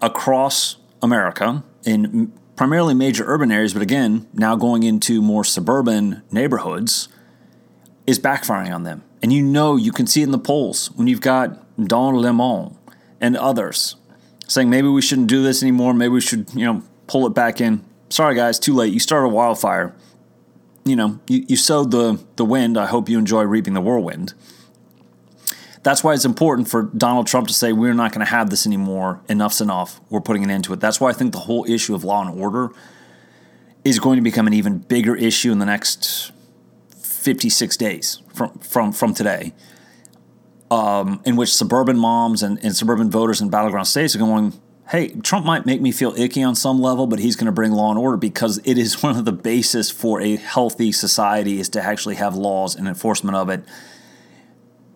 across 0.00 0.76
America 1.02 1.62
in 1.84 2.32
primarily 2.56 2.94
major 2.94 3.24
urban 3.26 3.50
areas, 3.50 3.72
but 3.72 3.82
again, 3.82 4.28
now 4.34 4.54
going 4.54 4.82
into 4.82 5.22
more 5.22 5.44
suburban 5.44 6.22
neighborhoods, 6.30 7.08
is 8.06 8.18
backfiring 8.18 8.74
on 8.74 8.82
them. 8.84 9.02
And 9.22 9.32
you 9.32 9.42
know, 9.42 9.76
you 9.76 9.92
can 9.92 10.06
see 10.06 10.22
it 10.22 10.24
in 10.24 10.30
the 10.30 10.38
polls 10.38 10.90
when 10.92 11.06
you've 11.06 11.20
got 11.20 11.58
Don 11.82 12.14
Lemon 12.16 12.76
and 13.20 13.36
others 13.36 13.96
saying 14.46 14.68
maybe 14.68 14.88
we 14.88 15.02
shouldn't 15.02 15.28
do 15.28 15.42
this 15.42 15.62
anymore. 15.62 15.94
Maybe 15.94 16.10
we 16.10 16.20
should, 16.20 16.52
you 16.54 16.64
know, 16.64 16.82
pull 17.06 17.26
it 17.26 17.30
back 17.30 17.60
in. 17.60 17.84
Sorry, 18.08 18.34
guys, 18.34 18.58
too 18.58 18.74
late. 18.74 18.92
You 18.92 18.98
started 18.98 19.26
a 19.26 19.28
wildfire. 19.28 19.94
You 20.84 20.96
know, 20.96 21.20
you, 21.28 21.44
you 21.48 21.56
sowed 21.56 21.90
the, 21.90 22.24
the 22.36 22.44
wind. 22.44 22.76
I 22.76 22.86
hope 22.86 23.08
you 23.08 23.18
enjoy 23.18 23.42
reaping 23.42 23.74
the 23.74 23.80
whirlwind. 23.80 24.34
That's 25.82 26.02
why 26.02 26.14
it's 26.14 26.24
important 26.24 26.68
for 26.68 26.82
Donald 26.82 27.26
Trump 27.26 27.48
to 27.48 27.54
say, 27.54 27.72
we're 27.72 27.94
not 27.94 28.12
going 28.12 28.24
to 28.24 28.30
have 28.30 28.50
this 28.50 28.66
anymore. 28.66 29.20
Enough's 29.28 29.60
enough. 29.60 30.00
We're 30.10 30.20
putting 30.20 30.44
an 30.44 30.50
end 30.50 30.64
to 30.64 30.72
it. 30.72 30.80
That's 30.80 31.00
why 31.00 31.10
I 31.10 31.12
think 31.12 31.32
the 31.32 31.38
whole 31.38 31.64
issue 31.68 31.94
of 31.94 32.04
law 32.04 32.20
and 32.20 32.38
order 32.38 32.70
is 33.84 33.98
going 33.98 34.16
to 34.16 34.22
become 34.22 34.46
an 34.46 34.52
even 34.52 34.78
bigger 34.78 35.14
issue 35.14 35.52
in 35.52 35.58
the 35.58 35.64
next 35.66 36.32
56 37.20 37.76
days 37.76 38.22
from, 38.32 38.58
from, 38.58 38.92
from 38.92 39.14
today 39.14 39.52
um, 40.70 41.20
in 41.24 41.36
which 41.36 41.52
suburban 41.52 41.98
moms 41.98 42.42
and, 42.42 42.62
and 42.64 42.74
suburban 42.74 43.10
voters 43.10 43.40
in 43.40 43.50
battleground 43.50 43.86
states 43.86 44.14
are 44.14 44.18
going, 44.18 44.58
hey, 44.88 45.08
Trump 45.08 45.44
might 45.44 45.66
make 45.66 45.80
me 45.80 45.92
feel 45.92 46.14
icky 46.16 46.42
on 46.42 46.54
some 46.54 46.80
level, 46.80 47.06
but 47.06 47.18
he's 47.18 47.36
going 47.36 47.46
to 47.46 47.52
bring 47.52 47.72
law 47.72 47.90
and 47.90 47.98
order 47.98 48.16
because 48.16 48.58
it 48.64 48.78
is 48.78 49.02
one 49.02 49.16
of 49.16 49.24
the 49.24 49.32
basis 49.32 49.90
for 49.90 50.20
a 50.20 50.36
healthy 50.36 50.92
society 50.92 51.58
is 51.58 51.68
to 51.70 51.82
actually 51.82 52.14
have 52.14 52.34
laws 52.36 52.76
and 52.76 52.86
enforcement 52.86 53.36
of 53.36 53.48
it 53.48 53.64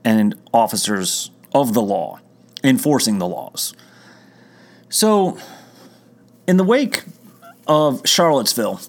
and 0.04 0.34
officers 0.52 1.30
of 1.52 1.74
the 1.74 1.82
law 1.82 2.20
enforcing 2.62 3.18
the 3.18 3.26
laws. 3.26 3.74
So, 4.88 5.38
in 6.46 6.56
the 6.56 6.64
wake 6.64 7.02
of 7.66 8.06
Charlottesville 8.06 8.80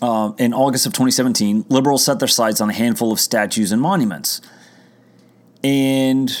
uh, 0.00 0.32
in 0.38 0.52
August 0.52 0.86
of 0.86 0.92
2017, 0.92 1.66
liberals 1.68 2.04
set 2.04 2.18
their 2.18 2.28
sights 2.28 2.60
on 2.60 2.70
a 2.70 2.72
handful 2.72 3.12
of 3.12 3.20
statues 3.20 3.72
and 3.72 3.80
monuments– 3.80 4.40
and 5.62 6.36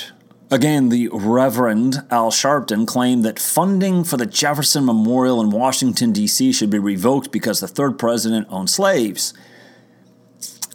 again, 0.50 0.88
the 0.88 1.08
Reverend 1.12 2.04
Al 2.10 2.30
Sharpton 2.30 2.86
claimed 2.86 3.24
that 3.24 3.38
funding 3.38 4.04
for 4.04 4.16
the 4.16 4.26
Jefferson 4.26 4.84
Memorial 4.84 5.40
in 5.40 5.50
Washington, 5.50 6.12
D.C. 6.12 6.52
should 6.52 6.70
be 6.70 6.78
revoked 6.78 7.32
because 7.32 7.60
the 7.60 7.68
third 7.68 7.98
president 7.98 8.46
owned 8.50 8.70
slaves. 8.70 9.34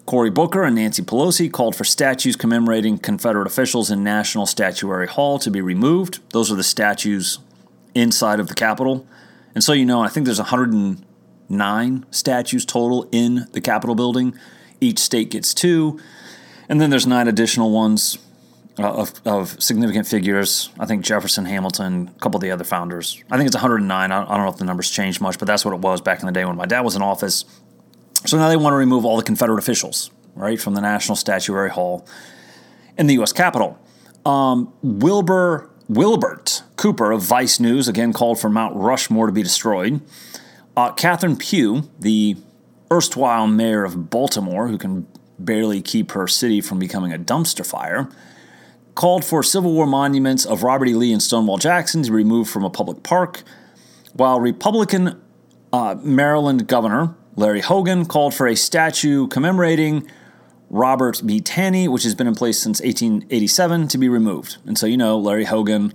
Cory 0.06 0.30
Booker 0.30 0.64
and 0.64 0.76
Nancy 0.76 1.02
Pelosi 1.02 1.50
called 1.50 1.78
for 1.78 1.86
statues 1.86 2.36
commemorating 2.36 2.98
Confederate 2.98 3.48
officials 3.48 3.90
in 3.90 4.04
National 4.04 4.46
Statuary 4.46 5.08
Hall 5.08 5.40
to 5.40 5.50
be 5.50 5.62
removed. 5.62 6.20
Those 6.32 6.52
are 6.52 6.56
the 6.56 6.64
statues 6.64 7.40
inside 7.96 8.42
of 8.42 8.50
the 8.50 8.56
Capitol. 8.56 9.08
And 9.56 9.64
so 9.64 9.72
you 9.72 9.86
know, 9.86 10.02
I 10.02 10.10
think 10.10 10.26
there's 10.26 10.40
109 11.50 12.06
statues 12.12 12.66
total 12.66 13.08
in 13.12 13.48
the 13.52 13.62
Capitol 13.62 13.96
building. 13.96 14.38
Each 14.80 15.00
state 15.00 15.32
gets 15.32 15.54
two. 15.54 16.00
And 16.70 16.80
then 16.80 16.90
there's 16.90 17.08
nine 17.08 17.28
additional 17.28 17.72
ones 17.72 18.18
uh, 18.80 18.92
of, 18.92 19.14
of 19.26 19.62
significant 19.62 20.08
figures. 20.08 20.70
I 20.80 20.86
think 20.86 21.04
Jefferson, 21.04 21.46
Hamilton, 21.46 22.12
a 22.16 22.20
couple 22.20 22.38
of 22.38 22.42
the 22.42 22.52
other 22.52 22.64
founders. 22.64 23.22
I 23.30 23.38
think 23.38 23.48
it's 23.48 23.56
109. 23.56 24.12
I, 24.12 24.22
I 24.22 24.26
don't 24.26 24.46
know 24.46 24.52
if 24.52 24.58
the 24.58 24.66
numbers 24.66 24.90
changed 24.90 25.22
much, 25.22 25.38
but 25.38 25.46
that's 25.46 25.64
what 25.64 25.74
it 25.74 25.82
was 25.82 26.02
back 26.02 26.22
in 26.22 26.26
the 26.26 26.32
day 26.32 26.46
when 26.46 26.56
my 26.56 26.66
dad 26.66 26.82
was 26.82 26.96
in 26.96 27.02
office. 27.02 27.46
So 28.26 28.38
now 28.38 28.48
they 28.48 28.58
want 28.58 28.74
to 28.74 28.78
remove 28.78 29.06
all 29.06 29.18
the 29.18 29.24
Confederate 29.24 29.60
officials, 29.60 30.10
right, 30.36 30.60
from 30.60 30.74
the 30.74 30.82
National 30.82 31.16
Statuary 31.16 31.70
Hall 31.70 32.08
in 32.98 33.08
the 33.08 33.16
U.S. 33.16 33.34
Capitol. 33.34 33.78
Um, 34.26 34.74
Wilbur 34.82 35.70
Wilbert 35.90 36.64
Cooper 36.78 37.12
of 37.12 37.22
Vice 37.22 37.60
News 37.60 37.88
again 37.88 38.14
called 38.14 38.40
for 38.40 38.50
Mount 38.50 38.76
Rushmore 38.76 39.28
to 39.28 39.34
be 39.34 39.44
destroyed. 39.44 40.02
Uh, 40.76 40.92
Catherine 40.94 41.38
Pugh, 41.38 41.90
the 42.00 42.36
erstwhile 42.92 43.48
mayor 43.48 43.84
of 43.84 44.10
Baltimore, 44.10 44.68
who 44.68 44.78
can 44.78 45.08
barely 45.38 45.82
keep 45.82 46.12
her 46.12 46.28
city 46.28 46.62
from 46.62 46.80
becoming 46.80 47.14
a 47.14 47.18
dumpster 47.20 47.66
fire, 47.66 48.10
called 48.96 49.26
for 49.26 49.44
Civil 49.44 49.74
War 49.74 49.88
monuments 49.88 50.46
of 50.46 50.64
Robert 50.64 50.88
E. 50.88 50.94
Lee 50.94 51.12
and 51.12 51.22
Stonewall 51.22 51.58
Jackson 51.58 52.04
to 52.04 52.12
be 52.12 52.16
removed 52.16 52.50
from 52.50 52.64
a 52.64 52.70
public 52.70 53.04
park, 53.04 53.44
while 54.14 54.40
Republican 54.40 55.22
uh, 55.72 55.96
Maryland 56.02 56.68
Governor 56.68 57.16
Larry 57.36 57.62
Hogan 57.62 58.06
called 58.06 58.34
for 58.34 58.48
a 58.48 58.56
statue 58.56 59.28
commemorating 59.28 60.10
Robert 60.70 61.22
B. 61.26 61.40
Taney, 61.40 61.88
which 61.88 62.04
has 62.04 62.16
been 62.16 62.28
in 62.28 62.36
place 62.36 62.60
since 62.60 62.80
1887, 62.82 63.88
to 63.90 63.98
be 63.98 64.10
removed. 64.10 64.58
And 64.66 64.78
so, 64.78 64.86
you 64.86 64.98
know, 64.98 65.18
Larry 65.18 65.46
Hogan, 65.46 65.94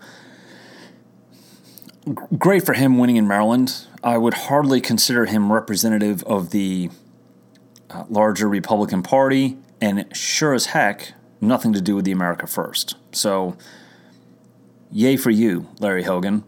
great 2.36 2.64
for 2.64 2.74
him 2.74 2.98
winning 2.98 3.16
in 3.16 3.26
Maryland. 3.28 3.86
I 4.02 4.18
would 4.18 4.34
hardly 4.34 4.80
consider 4.80 5.26
him 5.26 5.52
representative 5.52 6.22
of 6.24 6.50
the 6.50 6.90
uh, 7.90 8.04
larger 8.08 8.48
Republican 8.48 9.02
Party, 9.02 9.58
and 9.80 10.06
sure 10.16 10.54
as 10.54 10.66
heck 10.66 11.12
nothing 11.40 11.72
to 11.72 11.80
do 11.80 11.96
with 11.96 12.04
the 12.04 12.12
America 12.12 12.46
First. 12.46 12.96
So, 13.12 13.56
yay 14.90 15.16
for 15.16 15.30
you, 15.30 15.68
Larry 15.80 16.04
Hogan. 16.04 16.44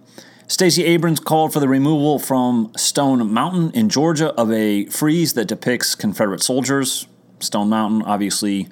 Stacey 0.47 0.85
Abrams 0.85 1.21
called 1.21 1.53
for 1.53 1.61
the 1.61 1.69
removal 1.69 2.19
from 2.19 2.73
Stone 2.77 3.33
Mountain 3.33 3.71
in 3.73 3.89
Georgia 3.89 4.33
of 4.35 4.51
a 4.51 4.87
frieze 4.87 5.35
that 5.35 5.47
depicts 5.47 5.95
Confederate 5.95 6.43
soldiers. 6.43 7.07
Stone 7.39 7.69
Mountain, 7.69 8.03
obviously, 8.03 8.69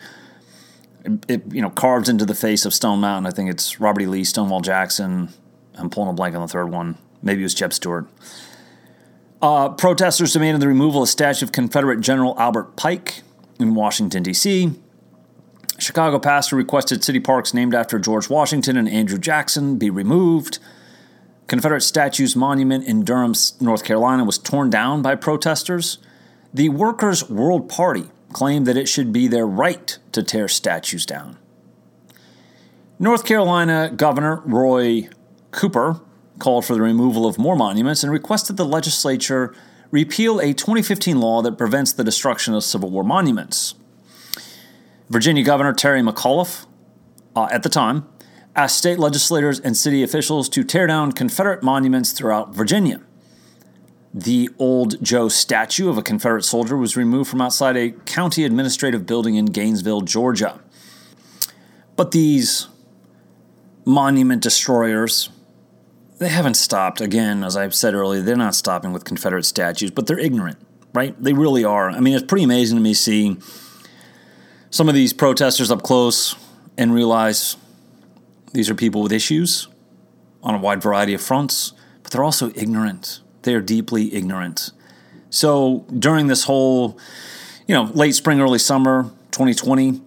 it, 1.28 1.42
you 1.52 1.62
know 1.62 1.70
carved 1.70 2.08
into 2.08 2.24
the 2.24 2.34
face 2.34 2.64
of 2.64 2.74
Stone 2.74 3.00
Mountain. 3.00 3.26
I 3.26 3.34
think 3.34 3.50
it's 3.50 3.80
Robert 3.80 4.02
E. 4.02 4.06
Lee, 4.06 4.24
Stonewall 4.24 4.60
Jackson. 4.60 5.30
I'm 5.76 5.88
pulling 5.88 6.10
a 6.10 6.12
blank 6.12 6.34
on 6.34 6.42
the 6.42 6.48
third 6.48 6.66
one. 6.66 6.98
Maybe 7.22 7.42
it 7.42 7.44
was 7.44 7.54
Jeb 7.54 7.72
Stuart. 7.72 8.08
Uh, 9.40 9.68
protesters 9.68 10.32
demanded 10.32 10.60
the 10.60 10.66
removal 10.66 11.02
of 11.02 11.08
a 11.08 11.10
statue 11.10 11.44
of 11.44 11.52
Confederate 11.52 12.00
General 12.00 12.34
Albert 12.38 12.76
Pike 12.76 13.22
in 13.60 13.74
Washington, 13.74 14.22
D.C. 14.22 14.72
Chicago 15.78 16.18
pastor 16.18 16.56
requested 16.56 17.04
city 17.04 17.20
parks 17.20 17.54
named 17.54 17.72
after 17.72 18.00
George 18.00 18.28
Washington 18.28 18.76
and 18.76 18.88
Andrew 18.88 19.18
Jackson 19.18 19.78
be 19.78 19.90
removed. 19.90 20.58
Confederate 21.46 21.82
Statues 21.82 22.34
Monument 22.34 22.84
in 22.84 23.04
Durham, 23.04 23.32
North 23.60 23.84
Carolina 23.84 24.24
was 24.24 24.38
torn 24.38 24.70
down 24.70 25.02
by 25.02 25.14
protesters. 25.14 25.98
The 26.52 26.68
Workers' 26.68 27.30
World 27.30 27.68
Party 27.68 28.10
claimed 28.32 28.66
that 28.66 28.76
it 28.76 28.88
should 28.88 29.12
be 29.12 29.28
their 29.28 29.46
right 29.46 29.96
to 30.12 30.22
tear 30.22 30.48
statues 30.48 31.06
down. 31.06 31.38
North 32.98 33.24
Carolina 33.24 33.92
Governor 33.94 34.42
Roy 34.44 35.08
Cooper 35.52 36.00
called 36.38 36.64
for 36.64 36.74
the 36.74 36.82
removal 36.82 37.26
of 37.26 37.38
more 37.38 37.56
monuments 37.56 38.02
and 38.02 38.12
requested 38.12 38.56
the 38.56 38.64
legislature 38.64 39.54
repeal 39.90 40.38
a 40.40 40.52
2015 40.52 41.20
law 41.20 41.42
that 41.42 41.56
prevents 41.56 41.92
the 41.92 42.04
destruction 42.04 42.54
of 42.54 42.64
Civil 42.64 42.90
War 42.90 43.04
monuments. 43.04 43.74
Virginia 45.08 45.42
Governor 45.42 45.72
Terry 45.72 46.02
McAuliffe, 46.02 46.66
uh, 47.34 47.48
at 47.50 47.62
the 47.62 47.68
time, 47.68 48.06
asked 48.54 48.76
state 48.76 48.98
legislators 48.98 49.60
and 49.60 49.76
city 49.76 50.02
officials 50.02 50.48
to 50.50 50.64
tear 50.64 50.86
down 50.86 51.12
Confederate 51.12 51.62
monuments 51.62 52.12
throughout 52.12 52.54
Virginia. 52.54 53.00
The 54.12 54.50
old 54.58 55.02
Joe 55.02 55.28
statue 55.28 55.88
of 55.88 55.96
a 55.96 56.02
Confederate 56.02 56.42
soldier 56.42 56.76
was 56.76 56.96
removed 56.96 57.30
from 57.30 57.40
outside 57.40 57.76
a 57.76 57.90
county 57.90 58.44
administrative 58.44 59.06
building 59.06 59.36
in 59.36 59.46
Gainesville, 59.46 60.00
Georgia. 60.02 60.60
But 61.94 62.10
these 62.10 62.68
monument 63.84 64.42
destroyers, 64.42 65.30
they 66.18 66.28
haven't 66.28 66.54
stopped. 66.54 67.00
Again, 67.00 67.44
as 67.44 67.56
I've 67.56 67.74
said 67.74 67.94
earlier, 67.94 68.22
they're 68.22 68.36
not 68.36 68.54
stopping 68.54 68.92
with 68.92 69.04
Confederate 69.04 69.44
statues, 69.44 69.90
but 69.90 70.06
they're 70.06 70.18
ignorant, 70.18 70.58
right? 70.94 71.20
They 71.22 71.32
really 71.32 71.64
are. 71.64 71.90
I 71.90 72.00
mean, 72.00 72.14
it's 72.14 72.26
pretty 72.26 72.44
amazing 72.44 72.76
to 72.76 72.82
me 72.82 72.94
seeing 72.94 73.42
some 74.70 74.88
of 74.88 74.94
these 74.94 75.12
protesters 75.12 75.70
up 75.70 75.82
close 75.82 76.34
and 76.76 76.92
realize 76.92 77.56
these 78.52 78.68
are 78.70 78.74
people 78.74 79.02
with 79.02 79.12
issues 79.12 79.68
on 80.42 80.54
a 80.54 80.58
wide 80.58 80.82
variety 80.82 81.14
of 81.14 81.22
fronts, 81.22 81.72
but 82.02 82.12
they're 82.12 82.24
also 82.24 82.50
ignorant. 82.54 83.20
They 83.42 83.54
are 83.54 83.60
deeply 83.60 84.14
ignorant. 84.14 84.72
So 85.30 85.84
during 85.98 86.26
this 86.26 86.44
whole 86.44 86.98
you 87.68 87.74
know, 87.74 87.84
late 87.94 88.14
spring, 88.14 88.40
early 88.40 88.58
summer 88.58 89.04
2020. 89.30 90.00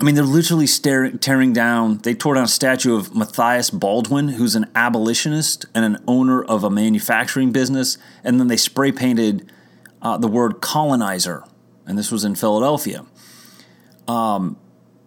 I 0.00 0.04
mean, 0.04 0.14
they're 0.14 0.24
literally 0.24 0.66
staring, 0.66 1.18
tearing 1.18 1.52
down. 1.52 1.98
They 1.98 2.14
tore 2.14 2.34
down 2.34 2.44
a 2.44 2.48
statue 2.48 2.96
of 2.96 3.14
Matthias 3.14 3.68
Baldwin, 3.68 4.28
who's 4.28 4.54
an 4.54 4.70
abolitionist 4.74 5.66
and 5.74 5.84
an 5.84 6.02
owner 6.08 6.42
of 6.42 6.64
a 6.64 6.70
manufacturing 6.70 7.52
business. 7.52 7.98
And 8.24 8.40
then 8.40 8.46
they 8.46 8.56
spray 8.56 8.92
painted 8.92 9.52
uh, 10.00 10.16
the 10.16 10.26
word 10.26 10.62
colonizer. 10.62 11.44
And 11.84 11.98
this 11.98 12.10
was 12.10 12.24
in 12.24 12.34
Philadelphia. 12.34 13.04
Um, 14.08 14.56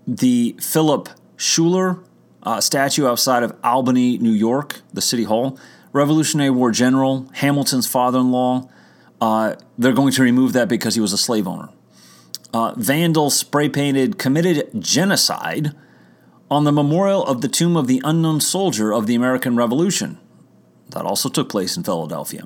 the 0.06 0.56
Philip 0.62 1.10
Schuyler 1.38 2.04
uh, 2.44 2.62
statue 2.62 3.08
outside 3.08 3.42
of 3.42 3.58
Albany, 3.64 4.20
New 4.20 4.32
York, 4.32 4.82
the 4.94 5.02
city 5.02 5.24
hall. 5.24 5.58
Revolutionary 5.92 6.52
War 6.52 6.70
general, 6.70 7.30
Hamilton's 7.34 7.88
father 7.88 8.20
in 8.20 8.32
law. 8.32 8.70
Uh, 9.20 9.56
they're 9.76 9.94
going 9.94 10.12
to 10.12 10.22
remove 10.22 10.54
that 10.54 10.68
because 10.68 10.94
he 10.94 11.02
was 11.02 11.14
a 11.14 11.18
slave 11.18 11.48
owner 11.48 11.70
uh, 12.54 13.30
spray 13.30 13.70
painted 13.70 14.18
committed 14.18 14.70
genocide 14.80 15.74
on 16.50 16.64
the 16.64 16.72
memorial 16.72 17.26
of 17.26 17.42
the 17.42 17.48
tomb 17.48 17.76
of 17.76 17.88
the 17.88 18.02
unknown 18.04 18.40
soldier 18.40 18.94
of 18.94 19.08
the 19.08 19.16
American 19.16 19.56
Revolution. 19.56 20.20
That 20.90 21.06
also 21.06 21.30
took 21.30 21.50
place 21.50 21.76
in 21.76 21.84
Philadelphia. 21.84 22.46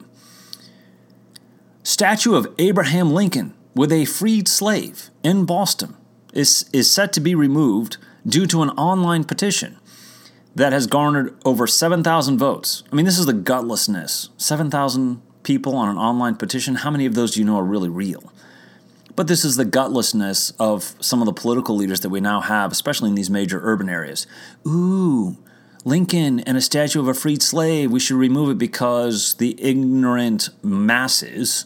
Statue 1.84 2.36
of 2.36 2.54
Abraham 2.58 3.12
Lincoln 3.12 3.54
with 3.76 3.92
a 3.92 4.06
freed 4.06 4.48
slave 4.48 5.10
in 5.24 5.46
Boston 5.46 5.96
is, 6.34 6.70
is 6.74 6.90
set 6.90 7.14
to 7.14 7.20
be 7.20 7.36
removed 7.36 7.98
due 8.26 8.46
to 8.48 8.62
an 8.62 8.70
online 8.72 9.24
petition 9.24 9.78
that 10.56 10.74
has 10.74 10.88
garnered 10.88 11.36
over 11.46 11.68
7,000 11.68 12.38
votes. 12.38 12.84
I 12.92 12.96
mean, 12.96 13.06
this 13.06 13.20
is 13.20 13.26
the 13.26 13.34
gutlessness. 13.34 14.30
7,000 14.38 15.22
people 15.44 15.76
on 15.76 15.90
an 15.90 15.98
online 15.98 16.36
petition. 16.36 16.76
How 16.76 16.92
many 16.92 17.06
of 17.06 17.14
those 17.14 17.32
do 17.32 17.40
you 17.40 17.46
know 17.46 17.58
are 17.58 17.64
really 17.64 17.90
real? 17.90 18.34
But 19.17 19.25
this 19.25 19.43
is 19.43 19.55
the 19.55 19.65
gutlessness 19.65 20.53
of 20.59 20.93
some 21.00 21.24
of 21.24 21.25
the 21.25 21.33
political 21.33 21.75
leaders 21.75 22.01
that 22.01 22.09
we 22.09 22.21
now 22.21 22.39
have, 22.39 22.71
especially 22.71 23.09
in 23.09 23.15
these 23.15 23.31
major 23.31 23.59
urban 23.63 23.89
areas. 23.89 24.27
Ooh, 24.65 25.38
Lincoln 25.83 26.39
and 26.41 26.55
a 26.55 26.62
statue 26.62 27.00
of 27.00 27.07
a 27.07 27.15
freed 27.15 27.41
slave, 27.41 27.91
we 27.91 28.00
should 28.00 28.17
remove 28.17 28.51
it 28.51 28.59
because 28.59 29.33
the 29.33 29.59
ignorant 29.59 30.50
masses 30.62 31.65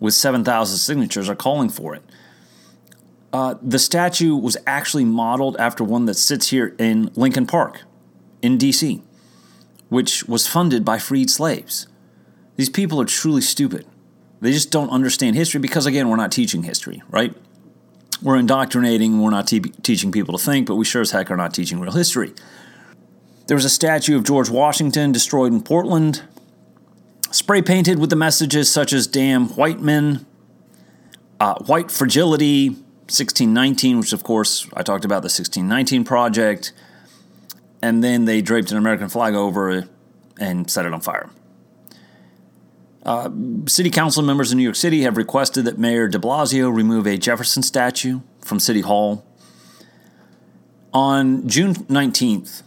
with 0.00 0.14
7,000 0.14 0.78
signatures 0.78 1.28
are 1.28 1.36
calling 1.36 1.68
for 1.68 1.94
it. 1.94 2.02
Uh, 3.32 3.54
the 3.62 3.78
statue 3.78 4.34
was 4.34 4.56
actually 4.66 5.04
modeled 5.04 5.56
after 5.58 5.84
one 5.84 6.06
that 6.06 6.14
sits 6.14 6.50
here 6.50 6.74
in 6.76 7.12
Lincoln 7.14 7.46
Park 7.46 7.82
in 8.42 8.58
DC, 8.58 9.00
which 9.90 10.24
was 10.24 10.48
funded 10.48 10.84
by 10.84 10.98
freed 10.98 11.30
slaves. 11.30 11.86
These 12.56 12.70
people 12.70 13.00
are 13.00 13.04
truly 13.04 13.42
stupid. 13.42 13.86
They 14.40 14.52
just 14.52 14.70
don't 14.70 14.90
understand 14.90 15.36
history 15.36 15.60
because, 15.60 15.86
again, 15.86 16.08
we're 16.08 16.16
not 16.16 16.32
teaching 16.32 16.62
history, 16.62 17.02
right? 17.10 17.34
We're 18.22 18.36
indoctrinating, 18.36 19.20
we're 19.20 19.30
not 19.30 19.46
te- 19.46 19.60
teaching 19.60 20.12
people 20.12 20.36
to 20.36 20.44
think, 20.44 20.66
but 20.66 20.76
we 20.76 20.84
sure 20.84 21.02
as 21.02 21.10
heck 21.10 21.30
are 21.30 21.36
not 21.36 21.54
teaching 21.54 21.80
real 21.80 21.92
history. 21.92 22.34
There 23.46 23.56
was 23.56 23.64
a 23.64 23.70
statue 23.70 24.16
of 24.16 24.24
George 24.24 24.50
Washington 24.50 25.12
destroyed 25.12 25.52
in 25.52 25.62
Portland, 25.62 26.22
spray 27.30 27.62
painted 27.62 27.98
with 27.98 28.10
the 28.10 28.16
messages 28.16 28.70
such 28.70 28.92
as 28.92 29.06
damn 29.06 29.48
white 29.50 29.80
men, 29.80 30.26
uh, 31.40 31.54
white 31.64 31.90
fragility, 31.90 32.70
1619, 33.08 34.00
which 34.00 34.12
of 34.12 34.22
course 34.22 34.68
I 34.74 34.82
talked 34.82 35.04
about 35.04 35.22
the 35.22 35.28
1619 35.28 36.04
project, 36.04 36.72
and 37.80 38.04
then 38.04 38.26
they 38.26 38.42
draped 38.42 38.70
an 38.70 38.76
American 38.76 39.08
flag 39.08 39.34
over 39.34 39.70
it 39.70 39.88
and 40.38 40.70
set 40.70 40.84
it 40.84 40.92
on 40.92 41.00
fire. 41.00 41.30
Uh, 43.08 43.30
city 43.66 43.88
council 43.88 44.22
members 44.22 44.52
in 44.52 44.58
New 44.58 44.64
York 44.64 44.76
City 44.76 45.00
have 45.00 45.16
requested 45.16 45.64
that 45.64 45.78
Mayor 45.78 46.08
de 46.08 46.18
Blasio 46.18 46.70
remove 46.70 47.06
a 47.06 47.16
Jefferson 47.16 47.62
statue 47.62 48.20
from 48.42 48.60
City 48.60 48.82
Hall. 48.82 49.24
On 50.92 51.48
June 51.48 51.74
19th, 51.74 52.64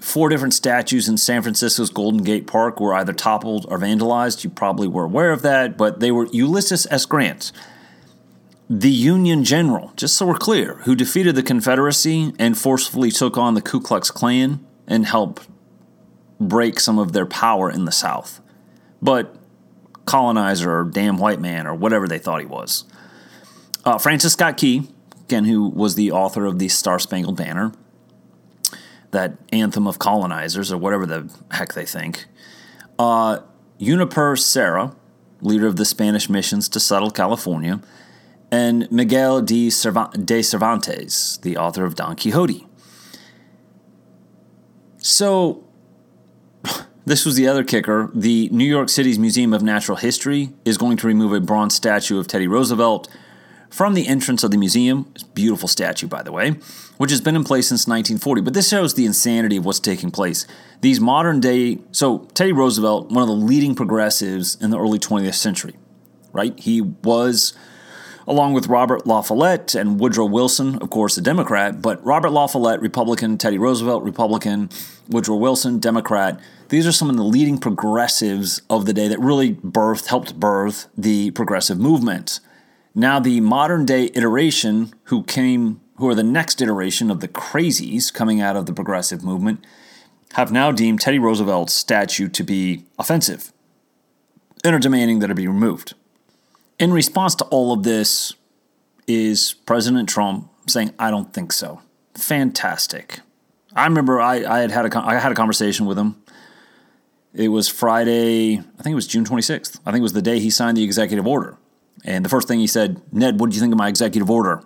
four 0.00 0.28
different 0.30 0.52
statues 0.52 1.08
in 1.08 1.16
San 1.16 1.42
Francisco's 1.42 1.90
Golden 1.90 2.24
Gate 2.24 2.48
Park 2.48 2.80
were 2.80 2.92
either 2.92 3.12
toppled 3.12 3.66
or 3.68 3.78
vandalized. 3.78 4.42
You 4.42 4.50
probably 4.50 4.88
were 4.88 5.04
aware 5.04 5.30
of 5.30 5.42
that, 5.42 5.78
but 5.78 6.00
they 6.00 6.10
were 6.10 6.26
Ulysses 6.32 6.88
S. 6.90 7.06
Grant, 7.06 7.52
the 8.68 8.90
Union 8.90 9.44
general, 9.44 9.92
just 9.94 10.16
so 10.16 10.26
we're 10.26 10.34
clear, 10.34 10.74
who 10.86 10.96
defeated 10.96 11.36
the 11.36 11.42
Confederacy 11.44 12.32
and 12.36 12.58
forcefully 12.58 13.12
took 13.12 13.38
on 13.38 13.54
the 13.54 13.62
Ku 13.62 13.80
Klux 13.80 14.10
Klan 14.10 14.58
and 14.88 15.06
helped 15.06 15.46
break 16.40 16.80
some 16.80 16.98
of 16.98 17.12
their 17.12 17.26
power 17.26 17.70
in 17.70 17.84
the 17.84 17.92
South. 17.92 18.40
But 19.00 19.36
colonizer 20.04 20.80
or 20.80 20.84
damn 20.84 21.18
white 21.18 21.40
man 21.40 21.66
or 21.66 21.74
whatever 21.74 22.06
they 22.06 22.18
thought 22.18 22.40
he 22.40 22.46
was. 22.46 22.84
Uh, 23.84 23.98
Francis 23.98 24.32
Scott 24.32 24.56
Key, 24.56 24.88
again, 25.24 25.44
who 25.44 25.68
was 25.68 25.94
the 25.94 26.10
author 26.10 26.46
of 26.46 26.58
the 26.58 26.68
Star 26.68 26.98
Spangled 26.98 27.36
Banner, 27.36 27.72
that 29.10 29.36
anthem 29.52 29.86
of 29.86 29.98
colonizers 29.98 30.72
or 30.72 30.78
whatever 30.78 31.06
the 31.06 31.30
heck 31.50 31.74
they 31.74 31.86
think. 31.86 32.26
Uh, 32.98 33.40
Junipero 33.80 34.34
Serra, 34.34 34.94
leader 35.40 35.66
of 35.66 35.76
the 35.76 35.84
Spanish 35.84 36.28
missions 36.28 36.68
to 36.70 36.80
settle 36.80 37.10
California, 37.10 37.80
and 38.50 38.90
Miguel 38.90 39.42
de 39.42 39.68
Cervantes, 39.68 41.38
the 41.38 41.56
author 41.56 41.84
of 41.84 41.96
Don 41.96 42.16
Quixote. 42.16 42.66
So 44.98 45.63
this 47.06 47.24
was 47.24 47.36
the 47.36 47.46
other 47.46 47.64
kicker. 47.64 48.10
The 48.14 48.48
New 48.50 48.64
York 48.64 48.88
City's 48.88 49.18
Museum 49.18 49.52
of 49.52 49.62
Natural 49.62 49.96
History 49.96 50.50
is 50.64 50.78
going 50.78 50.96
to 50.98 51.06
remove 51.06 51.32
a 51.32 51.40
bronze 51.40 51.74
statue 51.74 52.18
of 52.18 52.26
Teddy 52.26 52.48
Roosevelt 52.48 53.08
from 53.68 53.94
the 53.94 54.06
entrance 54.06 54.44
of 54.44 54.50
the 54.50 54.56
museum. 54.56 55.10
It's 55.14 55.24
a 55.24 55.26
beautiful 55.28 55.68
statue, 55.68 56.06
by 56.06 56.22
the 56.22 56.32
way, 56.32 56.52
which 56.96 57.10
has 57.10 57.20
been 57.20 57.36
in 57.36 57.44
place 57.44 57.68
since 57.68 57.88
1940. 57.88 58.40
But 58.42 58.54
this 58.54 58.68
shows 58.68 58.94
the 58.94 59.04
insanity 59.04 59.56
of 59.56 59.64
what's 59.64 59.80
taking 59.80 60.10
place. 60.10 60.46
These 60.80 61.00
modern 61.00 61.40
day, 61.40 61.78
so 61.90 62.28
Teddy 62.34 62.52
Roosevelt, 62.52 63.10
one 63.10 63.22
of 63.22 63.28
the 63.28 63.34
leading 63.34 63.74
progressives 63.74 64.56
in 64.62 64.70
the 64.70 64.78
early 64.78 64.98
20th 64.98 65.34
century, 65.34 65.74
right? 66.32 66.58
He 66.58 66.80
was 66.80 67.52
along 68.26 68.54
with 68.54 68.68
Robert 68.68 69.06
La 69.06 69.20
Follette 69.22 69.74
and 69.74 70.00
Woodrow 70.00 70.26
Wilson, 70.26 70.76
of 70.76 70.90
course, 70.90 71.16
a 71.18 71.20
Democrat, 71.20 71.82
but 71.82 72.04
Robert 72.04 72.30
La 72.30 72.46
Follette, 72.46 72.80
Republican, 72.80 73.36
Teddy 73.36 73.58
Roosevelt, 73.58 74.02
Republican, 74.02 74.70
Woodrow 75.08 75.36
Wilson, 75.36 75.78
Democrat. 75.78 76.40
These 76.74 76.88
are 76.88 76.92
some 76.92 77.08
of 77.08 77.14
the 77.14 77.22
leading 77.22 77.58
progressives 77.58 78.60
of 78.68 78.84
the 78.84 78.92
day 78.92 79.06
that 79.06 79.20
really 79.20 79.54
birthed, 79.54 80.06
helped 80.06 80.40
birth 80.40 80.88
the 80.98 81.30
progressive 81.30 81.78
movement. 81.78 82.40
Now, 82.96 83.20
the 83.20 83.40
modern 83.40 83.86
day 83.86 84.10
iteration, 84.12 84.92
who 85.04 85.22
came, 85.22 85.80
who 85.98 86.08
are 86.08 86.16
the 86.16 86.24
next 86.24 86.60
iteration 86.60 87.12
of 87.12 87.20
the 87.20 87.28
crazies 87.28 88.12
coming 88.12 88.40
out 88.40 88.56
of 88.56 88.66
the 88.66 88.72
progressive 88.72 89.22
movement, 89.22 89.64
have 90.32 90.50
now 90.50 90.72
deemed 90.72 91.00
Teddy 91.00 91.20
Roosevelt's 91.20 91.72
statue 91.72 92.28
to 92.30 92.42
be 92.42 92.84
offensive 92.98 93.52
and 94.64 94.74
are 94.74 94.80
demanding 94.80 95.20
that 95.20 95.30
it 95.30 95.34
be 95.34 95.46
removed. 95.46 95.94
In 96.80 96.92
response 96.92 97.36
to 97.36 97.44
all 97.52 97.72
of 97.72 97.84
this, 97.84 98.34
is 99.06 99.52
President 99.64 100.08
Trump 100.08 100.50
saying, 100.66 100.92
I 100.98 101.12
don't 101.12 101.32
think 101.32 101.52
so. 101.52 101.82
Fantastic. 102.16 103.20
I 103.76 103.84
remember 103.84 104.20
I, 104.20 104.44
I 104.44 104.58
had 104.58 104.72
had 104.72 104.92
a, 104.92 104.98
I 104.98 105.20
had 105.20 105.30
a 105.30 105.36
conversation 105.36 105.86
with 105.86 105.96
him 105.96 106.16
it 107.34 107.48
was 107.48 107.68
Friday, 107.68 108.58
I 108.58 108.82
think 108.82 108.92
it 108.92 108.94
was 108.94 109.06
June 109.06 109.24
26th. 109.24 109.80
I 109.84 109.90
think 109.90 110.00
it 110.00 110.02
was 110.02 110.12
the 110.12 110.22
day 110.22 110.38
he 110.38 110.50
signed 110.50 110.76
the 110.76 110.84
executive 110.84 111.26
order. 111.26 111.56
And 112.04 112.24
the 112.24 112.28
first 112.28 112.46
thing 112.46 112.60
he 112.60 112.66
said, 112.66 113.00
Ned, 113.12 113.40
what 113.40 113.50
do 113.50 113.54
you 113.54 113.60
think 113.60 113.72
of 113.72 113.78
my 113.78 113.88
executive 113.88 114.30
order? 114.30 114.62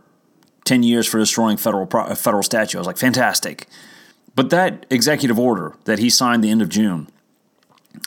10 0.64 0.82
years 0.82 1.06
for 1.06 1.18
destroying 1.18 1.56
federal, 1.56 1.88
uh, 1.92 2.14
federal 2.14 2.42
statue. 2.42 2.76
I 2.78 2.80
was 2.80 2.86
like, 2.86 2.98
fantastic. 2.98 3.66
But 4.34 4.50
that 4.50 4.84
executive 4.90 5.38
order 5.38 5.74
that 5.84 5.98
he 5.98 6.10
signed 6.10 6.44
the 6.44 6.50
end 6.50 6.60
of 6.60 6.68
June, 6.68 7.08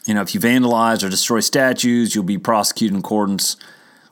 you 0.06 0.13
know, 0.13 0.21
if 0.21 0.36
you 0.36 0.39
vandalize 0.39 1.04
or 1.04 1.10
destroy 1.10 1.39
statues, 1.39 2.13
you'll 2.13 2.24
be 2.24 2.38
prosecuted 2.38 2.93
in 2.93 3.00
accordance 3.00 3.58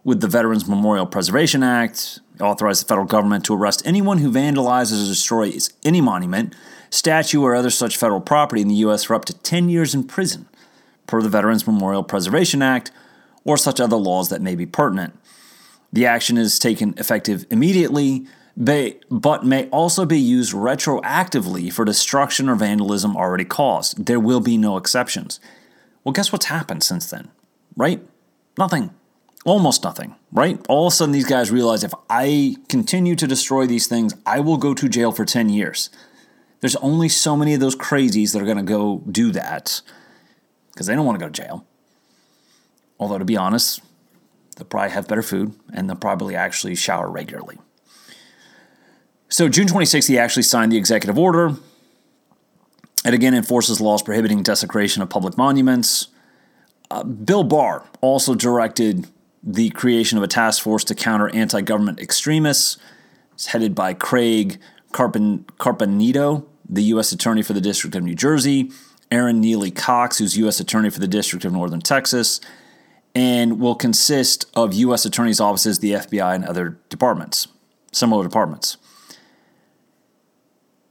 with 0.03 0.21
the 0.21 0.27
Veterans 0.27 0.67
Memorial 0.67 1.05
Preservation 1.05 1.61
Act, 1.61 2.19
authorize 2.41 2.79
the 2.79 2.87
federal 2.87 3.05
government 3.05 3.45
to 3.45 3.53
arrest 3.53 3.83
anyone 3.85 4.17
who 4.17 4.31
vandalizes 4.31 5.03
or 5.03 5.07
destroys 5.07 5.71
any 5.83 6.01
monument 6.01 6.55
statue, 6.89 7.41
or 7.41 7.55
other 7.55 7.69
such 7.69 7.97
federal 7.97 8.21
property 8.21 8.61
in 8.61 8.67
the 8.67 8.75
U.S. 8.75 9.03
for 9.03 9.15
up 9.15 9.25
to 9.25 9.33
10 9.33 9.69
years 9.69 9.93
in 9.93 10.03
prison, 10.03 10.47
per 11.07 11.21
the 11.21 11.29
Veterans 11.29 11.65
Memorial 11.65 12.03
Preservation 12.03 12.61
Act, 12.61 12.91
or 13.43 13.57
such 13.57 13.79
other 13.79 13.95
laws 13.95 14.29
that 14.29 14.41
may 14.41 14.55
be 14.55 14.65
pertinent. 14.65 15.17
The 15.91 16.05
action 16.05 16.37
is 16.37 16.59
taken 16.59 16.93
effective 16.97 17.45
immediately, 17.49 18.27
but 18.55 19.45
may 19.45 19.67
also 19.69 20.05
be 20.05 20.19
used 20.19 20.53
retroactively 20.53 21.71
for 21.71 21.85
destruction 21.85 22.49
or 22.49 22.55
vandalism 22.55 23.15
already 23.15 23.45
caused. 23.45 24.05
There 24.05 24.19
will 24.19 24.41
be 24.41 24.57
no 24.57 24.77
exceptions. 24.77 25.39
Well, 26.03 26.13
guess 26.13 26.31
what's 26.31 26.45
happened 26.45 26.83
since 26.83 27.09
then, 27.09 27.29
right? 27.75 28.05
Nothing. 28.57 28.91
Almost 29.45 29.83
nothing, 29.83 30.15
right? 30.33 30.59
All 30.67 30.87
of 30.87 30.93
a 30.93 30.95
sudden, 30.95 31.13
these 31.13 31.25
guys 31.25 31.49
realize 31.49 31.83
if 31.85 31.93
I 32.09 32.57
continue 32.67 33.15
to 33.15 33.25
destroy 33.25 33.65
these 33.65 33.87
things, 33.87 34.13
I 34.25 34.41
will 34.41 34.57
go 34.57 34.73
to 34.73 34.89
jail 34.89 35.13
for 35.13 35.23
10 35.23 35.47
years. 35.49 35.89
There's 36.61 36.75
only 36.77 37.09
so 37.09 37.37
many 37.37 37.53
of 37.53 37.59
those 37.59 37.75
crazies 37.75 38.33
that 38.33 38.41
are 38.41 38.45
going 38.45 38.57
to 38.57 38.63
go 38.63 39.01
do 39.09 39.31
that 39.31 39.81
because 40.71 40.87
they 40.87 40.95
don't 40.95 41.05
want 41.05 41.19
to 41.19 41.25
go 41.25 41.31
to 41.31 41.41
jail. 41.41 41.65
Although, 42.99 43.17
to 43.17 43.25
be 43.25 43.37
honest, 43.37 43.81
They'll 44.59 44.67
probably 44.67 44.91
have 44.91 45.07
better 45.07 45.21
food 45.21 45.53
and 45.73 45.89
they'll 45.89 45.95
probably 45.95 46.35
actually 46.35 46.75
shower 46.75 47.09
regularly. 47.09 47.57
So, 49.29 49.47
June 49.47 49.67
26th, 49.67 50.09
he 50.09 50.19
actually 50.19 50.43
signed 50.43 50.71
the 50.71 50.77
executive 50.77 51.17
order. 51.17 51.55
It 53.05 53.13
again 53.13 53.33
enforces 53.33 53.79
laws 53.79 54.03
prohibiting 54.03 54.43
desecration 54.43 55.01
of 55.01 55.09
public 55.09 55.37
monuments. 55.37 56.09
Uh, 56.91 57.03
Bill 57.03 57.45
Barr 57.45 57.85
also 58.01 58.35
directed 58.35 59.07
the 59.41 59.69
creation 59.69 60.17
of 60.17 60.25
a 60.25 60.27
task 60.27 60.61
force 60.61 60.83
to 60.85 60.95
counter 60.95 61.29
anti 61.29 61.61
government 61.61 62.01
extremists. 62.01 62.77
It's 63.33 63.47
headed 63.47 63.73
by 63.73 63.93
Craig 63.93 64.59
Carpen- 64.91 65.45
Carpenito, 65.59 66.45
the 66.67 66.83
U.S. 66.83 67.11
Attorney 67.11 67.41
for 67.41 67.53
the 67.53 67.61
District 67.61 67.95
of 67.95 68.03
New 68.03 68.15
Jersey, 68.15 68.71
Erin 69.11 69.41
Nealy 69.41 69.75
Cox, 69.75 70.19
who's 70.19 70.37
U.S. 70.37 70.59
Attorney 70.59 70.89
for 70.89 70.99
the 70.99 71.07
District 71.07 71.45
of 71.45 71.51
Northern 71.51 71.81
Texas, 71.81 72.39
and 73.15 73.59
will 73.59 73.75
consist 73.75 74.45
of 74.55 74.73
U.S. 74.73 75.05
Attorney's 75.05 75.39
offices, 75.39 75.79
the 75.79 75.91
FBI, 75.93 76.35
and 76.35 76.45
other 76.45 76.77
departments, 76.89 77.47
similar 77.91 78.23
departments. 78.23 78.77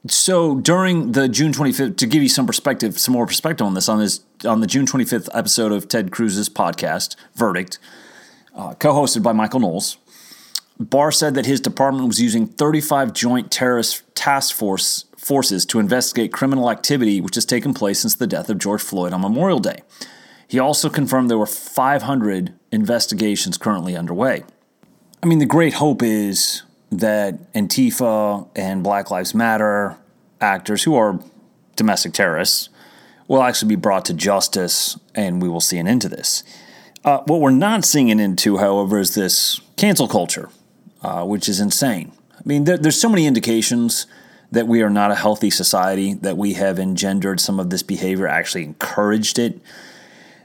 So 0.06 0.56
during 0.56 1.12
the 1.12 1.28
June 1.28 1.52
25th, 1.52 1.96
to 1.96 2.06
give 2.06 2.22
you 2.22 2.28
some 2.28 2.46
perspective, 2.46 2.98
some 2.98 3.12
more 3.12 3.26
perspective 3.26 3.66
on 3.66 3.74
this, 3.74 3.88
on 3.88 3.98
this, 3.98 4.20
on 4.44 4.60
the 4.60 4.66
June 4.66 4.86
25th 4.86 5.28
episode 5.34 5.72
of 5.72 5.88
Ted 5.88 6.10
Cruz's 6.10 6.48
podcast, 6.48 7.16
Verdict, 7.34 7.78
uh, 8.54 8.74
co-hosted 8.74 9.22
by 9.22 9.32
Michael 9.32 9.60
Knowles, 9.60 9.98
Barr 10.80 11.10
said 11.10 11.34
that 11.34 11.46
his 11.46 11.60
department 11.60 12.06
was 12.06 12.20
using 12.20 12.46
35 12.46 13.12
joint 13.12 13.50
terrorist 13.50 14.02
task 14.14 14.54
force 14.54 15.04
forces 15.16 15.66
to 15.66 15.80
investigate 15.80 16.32
criminal 16.32 16.70
activity 16.70 17.20
which 17.20 17.34
has 17.34 17.44
taken 17.44 17.74
place 17.74 18.00
since 18.00 18.14
the 18.14 18.26
death 18.26 18.48
of 18.48 18.58
George 18.58 18.80
Floyd 18.80 19.12
on 19.12 19.20
Memorial 19.20 19.58
Day. 19.58 19.82
He 20.46 20.58
also 20.58 20.88
confirmed 20.88 21.28
there 21.28 21.36
were 21.36 21.46
500 21.46 22.54
investigations 22.72 23.58
currently 23.58 23.96
underway. 23.96 24.44
I 25.22 25.26
mean, 25.26 25.40
the 25.40 25.46
great 25.46 25.74
hope 25.74 26.02
is 26.02 26.62
that 26.90 27.52
Antifa 27.52 28.48
and 28.56 28.82
Black 28.82 29.10
Lives 29.10 29.34
Matter 29.34 29.96
actors 30.40 30.84
who 30.84 30.94
are 30.94 31.20
domestic 31.76 32.12
terrorists 32.12 32.68
will 33.26 33.42
actually 33.42 33.68
be 33.68 33.76
brought 33.76 34.04
to 34.06 34.14
justice 34.14 34.98
and 35.14 35.42
we 35.42 35.48
will 35.48 35.60
see 35.60 35.76
an 35.76 35.86
end 35.86 36.02
to 36.02 36.08
this. 36.08 36.42
Uh, 37.04 37.20
what 37.26 37.40
we're 37.40 37.50
not 37.50 37.84
seeing 37.84 38.10
an 38.10 38.20
end 38.20 38.38
to, 38.38 38.56
however, 38.56 38.98
is 38.98 39.14
this 39.14 39.60
cancel 39.76 40.08
culture, 40.08 40.48
uh, 41.02 41.24
which 41.24 41.48
is 41.48 41.60
insane. 41.60 42.12
I 42.34 42.42
mean, 42.44 42.64
there, 42.64 42.76
there's 42.76 43.00
so 43.00 43.08
many 43.08 43.26
indications 43.26 44.06
that 44.50 44.66
we 44.66 44.82
are 44.82 44.90
not 44.90 45.10
a 45.10 45.14
healthy 45.14 45.50
society, 45.50 46.14
that 46.14 46.36
we 46.36 46.54
have 46.54 46.78
engendered 46.78 47.40
some 47.40 47.60
of 47.60 47.70
this 47.70 47.82
behavior, 47.82 48.26
actually 48.26 48.64
encouraged 48.64 49.38
it, 49.38 49.60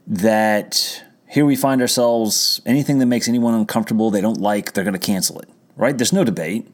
that 0.05 1.03
here 1.29 1.45
we 1.45 1.55
find 1.55 1.81
ourselves 1.81 2.61
anything 2.65 2.99
that 2.99 3.05
makes 3.05 3.29
anyone 3.29 3.53
uncomfortable, 3.53 4.11
they 4.11 4.19
don't 4.19 4.41
like, 4.41 4.73
they're 4.73 4.83
going 4.83 4.93
to 4.93 4.99
cancel 4.99 5.39
it 5.39 5.49
right? 5.75 5.97
There's 5.97 6.13
no 6.13 6.23
debate. 6.23 6.67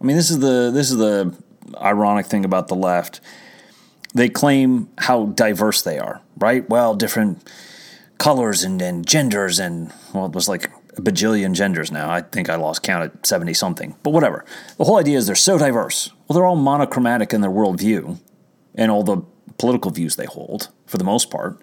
I 0.00 0.04
mean, 0.04 0.16
this 0.16 0.30
is 0.30 0.40
the 0.40 0.70
this 0.72 0.90
is 0.90 0.96
the 0.96 1.34
ironic 1.80 2.26
thing 2.26 2.44
about 2.44 2.68
the 2.68 2.74
left. 2.74 3.20
They 4.14 4.28
claim 4.28 4.88
how 4.98 5.26
diverse 5.26 5.82
they 5.82 5.98
are, 5.98 6.20
right? 6.36 6.68
Well, 6.68 6.94
different 6.94 7.48
colors 8.18 8.62
and, 8.62 8.80
and 8.82 9.06
genders 9.06 9.58
and 9.58 9.92
well, 10.12 10.26
it 10.26 10.32
was 10.32 10.48
like 10.48 10.70
a 10.96 11.00
bajillion 11.00 11.52
genders 11.54 11.90
now. 11.90 12.10
I 12.10 12.20
think 12.20 12.50
I 12.50 12.56
lost 12.56 12.82
count 12.82 13.04
at 13.04 13.26
70 13.26 13.54
something. 13.54 13.96
But 14.02 14.10
whatever. 14.10 14.44
The 14.76 14.84
whole 14.84 14.98
idea 14.98 15.18
is 15.18 15.26
they're 15.26 15.36
so 15.36 15.58
diverse. 15.58 16.10
Well, 16.28 16.34
they're 16.34 16.46
all 16.46 16.56
monochromatic 16.56 17.32
in 17.32 17.40
their 17.40 17.50
worldview 17.50 18.18
and 18.74 18.90
all 18.90 19.02
the 19.02 19.22
political 19.58 19.90
views 19.90 20.16
they 20.16 20.26
hold, 20.26 20.70
for 20.86 20.98
the 20.98 21.04
most 21.04 21.30
part. 21.30 21.58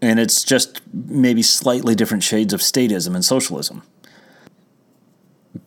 And 0.00 0.18
it's 0.18 0.42
just 0.44 0.80
maybe 0.92 1.42
slightly 1.42 1.94
different 1.94 2.22
shades 2.22 2.52
of 2.52 2.60
statism 2.60 3.14
and 3.14 3.24
socialism. 3.24 3.82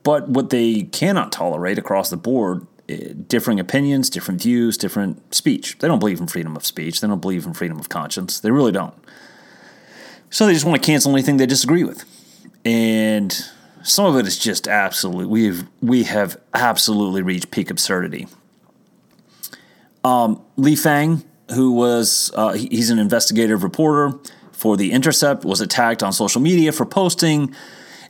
But 0.03 0.29
what 0.29 0.49
they 0.49 0.83
cannot 0.83 1.31
tolerate 1.31 1.77
across 1.77 2.09
the 2.09 2.17
board 2.17 2.65
eh, 2.89 3.13
differing 3.27 3.59
opinions, 3.59 4.09
different 4.09 4.41
views, 4.41 4.77
different 4.77 5.33
speech. 5.33 5.77
They 5.79 5.87
don't 5.87 5.99
believe 5.99 6.19
in 6.19 6.27
freedom 6.27 6.55
of 6.55 6.65
speech. 6.65 7.01
They 7.01 7.07
don't 7.07 7.21
believe 7.21 7.45
in 7.45 7.53
freedom 7.53 7.79
of 7.79 7.89
conscience. 7.89 8.39
They 8.39 8.51
really 8.51 8.71
don't. 8.71 8.93
So 10.29 10.45
they 10.45 10.53
just 10.53 10.65
want 10.65 10.81
to 10.81 10.85
cancel 10.85 11.11
anything 11.11 11.37
they 11.37 11.45
disagree 11.45 11.83
with. 11.83 12.03
And 12.65 13.31
some 13.83 14.05
of 14.05 14.17
it 14.17 14.25
is 14.25 14.37
just 14.37 14.67
absolute. 14.67 15.29
We've 15.29 15.63
we 15.81 16.03
have 16.03 16.41
absolutely 16.53 17.21
reached 17.21 17.51
peak 17.51 17.69
absurdity. 17.69 18.27
Um, 20.03 20.41
Lee 20.57 20.75
Fang, 20.75 21.23
who 21.53 21.71
was 21.71 22.31
uh, 22.33 22.53
he's 22.53 22.89
an 22.89 22.99
investigative 22.99 23.63
reporter 23.63 24.17
for 24.51 24.75
The 24.75 24.91
Intercept, 24.91 25.45
was 25.45 25.61
attacked 25.61 26.01
on 26.01 26.11
social 26.11 26.41
media 26.41 26.71
for 26.71 26.85
posting 26.85 27.53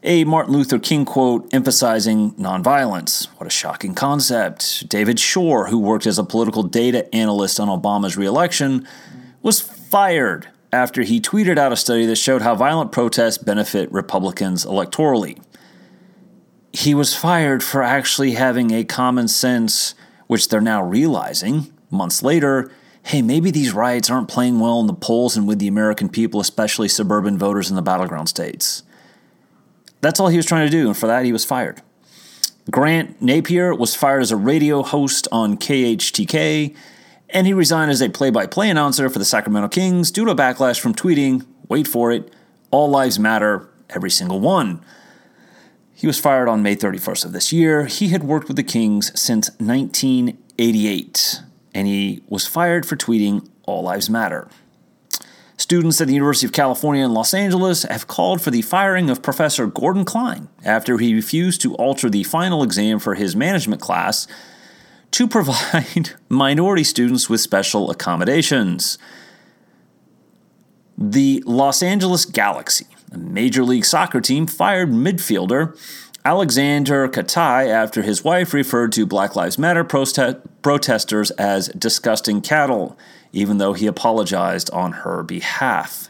a 0.03 0.23
Martin 0.23 0.53
Luther 0.53 0.79
King 0.79 1.03
quote 1.03 1.53
emphasizing 1.53 2.31
nonviolence. 2.33 3.25
What 3.37 3.47
a 3.47 3.49
shocking 3.49 3.95
concept. 3.95 4.87
David 4.87 5.19
Shor, 5.19 5.67
who 5.67 5.79
worked 5.79 6.05
as 6.05 6.19
a 6.19 6.23
political 6.23 6.63
data 6.63 7.13
analyst 7.13 7.59
on 7.59 7.67
Obama's 7.67 8.15
reelection, 8.15 8.87
was 9.41 9.59
fired 9.59 10.47
after 10.75 11.03
he 11.03 11.21
tweeted 11.21 11.57
out 11.57 11.71
a 11.71 11.77
study 11.77 12.05
that 12.05 12.17
showed 12.17 12.41
how 12.41 12.53
violent 12.53 12.91
protests 12.91 13.37
benefit 13.37 13.91
Republicans 13.91 14.65
electorally. 14.65 15.41
He 16.73 16.93
was 16.93 17.15
fired 17.15 17.63
for 17.63 17.81
actually 17.81 18.31
having 18.31 18.71
a 18.71 18.83
common 18.83 19.29
sense, 19.29 19.95
which 20.27 20.49
they're 20.49 20.59
now 20.59 20.83
realizing 20.83 21.73
months 21.89 22.21
later. 22.21 22.69
Hey, 23.03 23.21
maybe 23.21 23.51
these 23.51 23.73
riots 23.73 24.09
aren't 24.09 24.27
playing 24.27 24.59
well 24.59 24.81
in 24.81 24.87
the 24.87 24.93
polls 24.93 25.37
and 25.37 25.47
with 25.47 25.59
the 25.59 25.67
American 25.67 26.09
people, 26.09 26.41
especially 26.41 26.89
suburban 26.89 27.37
voters 27.37 27.69
in 27.69 27.77
the 27.77 27.81
battleground 27.81 28.27
states. 28.27 28.83
That's 30.01 30.19
all 30.19 30.27
he 30.27 30.37
was 30.37 30.45
trying 30.45 30.67
to 30.67 30.71
do, 30.71 30.87
and 30.87 30.97
for 30.97 31.07
that, 31.07 31.23
he 31.23 31.31
was 31.31 31.45
fired. 31.45 31.81
Grant 32.69 33.21
Napier 33.21 33.73
was 33.73 33.95
fired 33.95 34.21
as 34.21 34.31
a 34.31 34.35
radio 34.35 34.83
host 34.83 35.27
on 35.31 35.55
KHTK, 35.55 36.75
and 37.35 37.45
he 37.45 37.53
resigned 37.53 37.91
as 37.91 38.01
a 38.01 38.07
play 38.09 38.29
by 38.29 38.47
play 38.47 38.69
announcer 38.69 39.09
for 39.09 39.19
the 39.19 39.25
Sacramento 39.25 39.67
Kings 39.67 40.09
due 40.09 40.23
to 40.23 40.33
backlash 40.33 40.79
from 40.79 40.95
tweeting, 40.95 41.45
wait 41.67 41.85
for 41.85 42.13
it, 42.13 42.33
all 42.71 42.89
lives 42.89 43.19
matter, 43.19 43.67
every 43.89 44.09
single 44.09 44.39
one. 44.39 44.81
He 45.93 46.07
was 46.07 46.17
fired 46.17 46.47
on 46.47 46.63
May 46.63 46.77
31st 46.77 47.25
of 47.25 47.33
this 47.33 47.51
year. 47.51 47.87
He 47.87 48.07
had 48.07 48.23
worked 48.23 48.47
with 48.47 48.55
the 48.55 48.63
Kings 48.63 49.11
since 49.19 49.49
1988, 49.59 51.41
and 51.73 51.87
he 51.87 52.23
was 52.29 52.47
fired 52.47 52.85
for 52.85 52.95
tweeting, 52.95 53.49
All 53.63 53.83
Lives 53.83 54.09
Matter. 54.09 54.47
Students 55.57 55.99
at 55.99 56.07
the 56.07 56.13
University 56.13 56.47
of 56.47 56.53
California 56.53 57.03
in 57.03 57.13
Los 57.13 57.33
Angeles 57.33 57.83
have 57.83 58.07
called 58.07 58.41
for 58.41 58.51
the 58.51 58.61
firing 58.61 59.09
of 59.09 59.21
Professor 59.21 59.67
Gordon 59.67 60.05
Klein 60.05 60.47
after 60.63 60.97
he 60.99 61.13
refused 61.13 61.59
to 61.61 61.75
alter 61.75 62.09
the 62.09 62.23
final 62.23 62.63
exam 62.63 62.99
for 62.99 63.15
his 63.15 63.35
management 63.35 63.81
class 63.81 64.25
to 65.15 65.29
provide 65.29 66.11
minority 66.29 66.83
students 66.83 67.29
with 67.29 67.39
special 67.39 67.89
accommodations. 67.89 68.97
The 70.97 71.41
Los 71.45 71.81
Angeles 71.81 72.25
Galaxy, 72.25 72.85
a 73.13 73.17
Major 73.17 73.63
League 73.63 73.85
Soccer 73.85 74.19
team, 74.19 74.45
fired 74.45 74.89
midfielder 74.89 75.79
Alexander 76.25 77.07
Katai 77.07 77.69
after 77.69 78.01
his 78.01 78.25
wife 78.25 78.53
referred 78.53 78.91
to 78.91 79.05
Black 79.05 79.37
Lives 79.37 79.57
Matter 79.57 79.85
prote- 79.85 80.41
protesters 80.61 81.31
as 81.31 81.69
disgusting 81.69 82.41
cattle 82.41 82.97
even 83.31 83.57
though 83.57 83.73
he 83.73 83.87
apologized 83.87 84.69
on 84.71 84.91
her 84.91 85.23
behalf. 85.23 86.09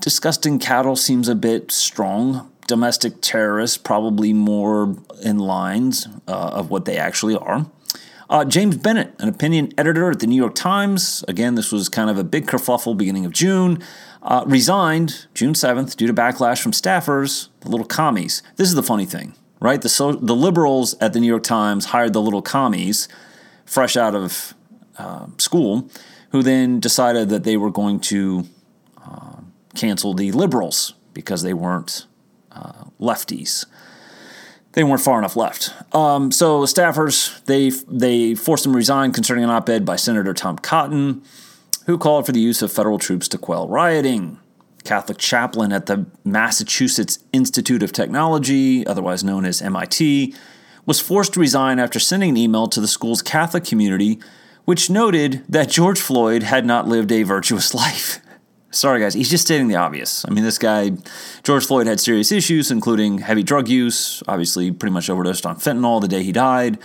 Disgusting 0.00 0.58
cattle 0.58 0.96
seems 0.96 1.28
a 1.28 1.34
bit 1.34 1.70
strong. 1.72 2.50
Domestic 2.66 3.20
terrorists, 3.20 3.76
probably 3.76 4.32
more 4.32 4.96
in 5.22 5.38
lines 5.38 6.06
uh, 6.26 6.50
of 6.52 6.70
what 6.70 6.84
they 6.84 6.96
actually 6.96 7.36
are. 7.36 7.66
Uh, 8.28 8.44
James 8.44 8.76
Bennet, 8.76 9.14
an 9.20 9.28
opinion 9.28 9.72
editor 9.78 10.10
at 10.10 10.18
the 10.18 10.26
New 10.26 10.36
York 10.36 10.56
Times, 10.56 11.24
again, 11.28 11.54
this 11.54 11.70
was 11.70 11.88
kind 11.88 12.10
of 12.10 12.18
a 12.18 12.24
big 12.24 12.46
kerfuffle 12.46 12.96
beginning 12.96 13.24
of 13.24 13.32
June, 13.32 13.82
uh, 14.22 14.42
resigned 14.46 15.26
June 15.32 15.52
7th 15.52 15.94
due 15.96 16.08
to 16.08 16.12
backlash 16.14 16.60
from 16.60 16.72
staffers, 16.72 17.48
the 17.60 17.68
little 17.68 17.86
commies. 17.86 18.42
This 18.56 18.68
is 18.68 18.74
the 18.74 18.82
funny 18.82 19.06
thing, 19.06 19.34
right? 19.60 19.80
The, 19.80 19.88
so, 19.88 20.12
the 20.12 20.34
liberals 20.34 20.96
at 21.00 21.12
the 21.12 21.20
New 21.20 21.28
York 21.28 21.44
Times 21.44 21.86
hired 21.86 22.12
the 22.14 22.20
little 22.20 22.42
commies 22.42 23.06
fresh 23.64 23.96
out 23.96 24.16
of 24.16 24.54
uh, 24.98 25.26
school, 25.38 25.88
who 26.30 26.42
then 26.42 26.80
decided 26.80 27.28
that 27.28 27.44
they 27.44 27.56
were 27.56 27.70
going 27.70 28.00
to 28.00 28.44
uh, 29.04 29.36
cancel 29.76 30.14
the 30.14 30.32
liberals 30.32 30.94
because 31.12 31.42
they 31.42 31.54
weren't 31.54 32.06
uh, 32.56 32.84
lefties. 33.00 33.66
They 34.72 34.84
weren't 34.84 35.00
far 35.00 35.18
enough 35.18 35.36
left. 35.36 35.72
Um, 35.94 36.30
so 36.30 36.62
staffers 36.62 37.42
they 37.44 37.70
they 37.88 38.34
forced 38.34 38.64
them 38.64 38.72
to 38.72 38.76
resign 38.76 39.12
concerning 39.12 39.44
an 39.44 39.50
op-ed 39.50 39.84
by 39.84 39.96
Senator 39.96 40.34
Tom 40.34 40.58
Cotton, 40.58 41.22
who 41.86 41.96
called 41.96 42.26
for 42.26 42.32
the 42.32 42.40
use 42.40 42.62
of 42.62 42.72
federal 42.72 42.98
troops 42.98 43.28
to 43.28 43.38
quell 43.38 43.68
rioting. 43.68 44.38
Catholic 44.84 45.18
chaplain 45.18 45.72
at 45.72 45.86
the 45.86 46.06
Massachusetts 46.24 47.18
Institute 47.32 47.82
of 47.82 47.90
Technology, 47.90 48.86
otherwise 48.86 49.24
known 49.24 49.44
as 49.44 49.60
MIT, 49.60 50.32
was 50.84 51.00
forced 51.00 51.34
to 51.34 51.40
resign 51.40 51.80
after 51.80 51.98
sending 51.98 52.30
an 52.30 52.36
email 52.36 52.68
to 52.68 52.80
the 52.80 52.86
school's 52.86 53.20
Catholic 53.20 53.64
community 53.64 54.20
which 54.66 54.90
noted 54.90 55.44
that 55.48 55.70
George 55.70 55.98
Floyd 55.98 56.42
had 56.42 56.66
not 56.66 56.86
lived 56.86 57.10
a 57.10 57.22
virtuous 57.22 57.72
life. 57.82 58.20
Sorry, 58.76 59.00
guys. 59.00 59.14
He's 59.14 59.30
just 59.30 59.46
stating 59.46 59.68
the 59.68 59.76
obvious. 59.76 60.22
I 60.28 60.32
mean, 60.32 60.44
this 60.44 60.58
guy, 60.58 60.90
George 61.42 61.64
Floyd, 61.64 61.86
had 61.86 61.98
serious 61.98 62.30
issues, 62.30 62.70
including 62.70 63.18
heavy 63.18 63.42
drug 63.42 63.68
use, 63.68 64.22
obviously, 64.28 64.70
pretty 64.70 64.92
much 64.92 65.08
overdosed 65.08 65.46
on 65.46 65.56
fentanyl 65.56 65.98
the 65.98 66.08
day 66.08 66.22
he 66.22 66.30
died, 66.30 66.78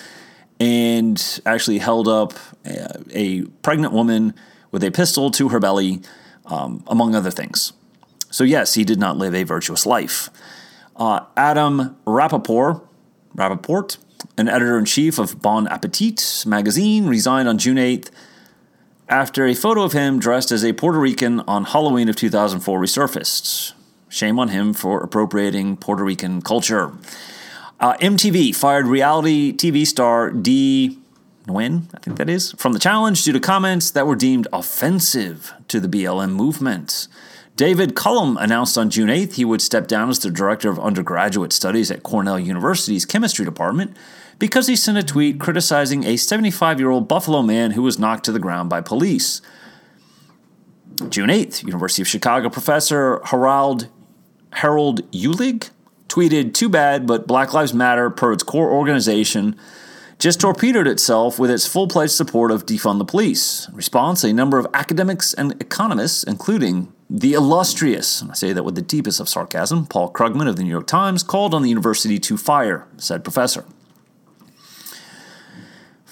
and 0.57 1.41
actually 1.45 1.79
held 1.79 2.07
up 2.07 2.31
a, 2.65 2.97
a 3.11 3.41
pregnant 3.61 3.91
woman 3.91 4.33
with 4.71 4.85
a 4.85 4.91
pistol 4.91 5.31
to 5.31 5.49
her 5.49 5.59
belly, 5.59 5.99
um, 6.45 6.81
among 6.87 7.13
other 7.13 7.29
things. 7.29 7.73
So, 8.29 8.45
yes, 8.45 8.75
he 8.75 8.85
did 8.85 8.97
not 8.97 9.17
live 9.17 9.35
a 9.35 9.43
virtuous 9.43 9.85
life. 9.85 10.29
Uh, 10.95 11.25
Adam 11.35 11.97
Rapoport, 12.05 12.87
Rapoport, 13.35 13.97
an 14.37 14.47
editor 14.47 14.77
in 14.77 14.85
chief 14.85 15.19
of 15.19 15.41
Bon 15.41 15.67
Appetit 15.67 16.45
magazine, 16.47 17.07
resigned 17.07 17.49
on 17.49 17.57
June 17.57 17.75
8th 17.75 18.11
after 19.11 19.45
a 19.45 19.53
photo 19.53 19.83
of 19.83 19.91
him 19.91 20.19
dressed 20.19 20.53
as 20.53 20.63
a 20.63 20.71
Puerto 20.71 20.97
Rican 20.97 21.41
on 21.41 21.65
Halloween 21.65 22.07
of 22.07 22.15
2004 22.15 22.79
resurfaced. 22.79 23.73
Shame 24.07 24.39
on 24.39 24.47
him 24.47 24.73
for 24.73 25.03
appropriating 25.03 25.75
Puerto 25.75 26.03
Rican 26.03 26.41
culture. 26.41 26.93
Uh, 27.79 27.97
MTV 27.97 28.55
fired 28.55 28.87
reality 28.87 29.53
TV 29.53 29.85
star 29.85 30.31
Dee 30.31 30.97
Nguyen, 31.45 31.93
I 31.93 31.99
think 31.99 32.17
that 32.17 32.29
is, 32.29 32.53
from 32.53 32.71
the 32.71 32.79
challenge 32.79 33.23
due 33.25 33.33
to 33.33 33.39
comments 33.39 33.91
that 33.91 34.07
were 34.07 34.15
deemed 34.15 34.47
offensive 34.53 35.53
to 35.67 35.81
the 35.81 35.89
BLM 35.89 36.31
movement. 36.31 37.09
David 37.57 37.95
Collum 37.95 38.37
announced 38.37 38.77
on 38.77 38.89
June 38.89 39.09
8th 39.09 39.33
he 39.33 39.43
would 39.43 39.61
step 39.61 39.87
down 39.87 40.09
as 40.09 40.19
the 40.19 40.31
director 40.31 40.69
of 40.69 40.79
undergraduate 40.79 41.51
studies 41.51 41.91
at 41.91 42.01
Cornell 42.01 42.39
University's 42.39 43.05
chemistry 43.05 43.43
department 43.43 43.95
because 44.41 44.65
he 44.65 44.75
sent 44.75 44.97
a 44.97 45.03
tweet 45.03 45.39
criticizing 45.39 46.03
a 46.03 46.17
75 46.17 46.79
year 46.79 46.89
old 46.89 47.07
Buffalo 47.07 47.43
man 47.43 47.71
who 47.71 47.83
was 47.83 47.99
knocked 47.99 48.25
to 48.25 48.31
the 48.31 48.39
ground 48.39 48.71
by 48.71 48.81
police. 48.81 49.39
June 51.09 51.29
8th, 51.29 51.63
University 51.63 52.01
of 52.01 52.07
Chicago 52.07 52.49
professor 52.49 53.21
Harold, 53.25 53.87
Harold 54.53 55.09
Uhlig 55.11 55.69
tweeted, 56.07 56.55
Too 56.55 56.69
bad, 56.69 57.05
but 57.05 57.27
Black 57.27 57.53
Lives 57.53 57.71
Matter, 57.71 58.09
per 58.09 58.33
its 58.33 58.41
core 58.41 58.71
organization, 58.71 59.55
just 60.17 60.41
torpedoed 60.41 60.87
itself 60.87 61.37
with 61.37 61.51
its 61.51 61.67
full 61.67 61.87
pledged 61.87 62.13
support 62.13 62.49
of 62.49 62.65
defund 62.65 62.97
the 62.97 63.05
police. 63.05 63.67
In 63.67 63.75
response, 63.75 64.23
a 64.23 64.33
number 64.33 64.57
of 64.57 64.65
academics 64.73 65.35
and 65.35 65.51
economists, 65.61 66.23
including 66.23 66.91
the 67.11 67.33
illustrious, 67.33 68.23
I 68.23 68.33
say 68.33 68.53
that 68.53 68.63
with 68.63 68.73
the 68.73 68.81
deepest 68.81 69.19
of 69.19 69.29
sarcasm, 69.29 69.85
Paul 69.85 70.11
Krugman 70.11 70.47
of 70.47 70.55
the 70.55 70.63
New 70.63 70.69
York 70.69 70.87
Times, 70.87 71.21
called 71.21 71.53
on 71.53 71.61
the 71.61 71.69
university 71.69 72.17
to 72.17 72.37
fire 72.37 72.87
said 72.97 73.23
professor. 73.23 73.65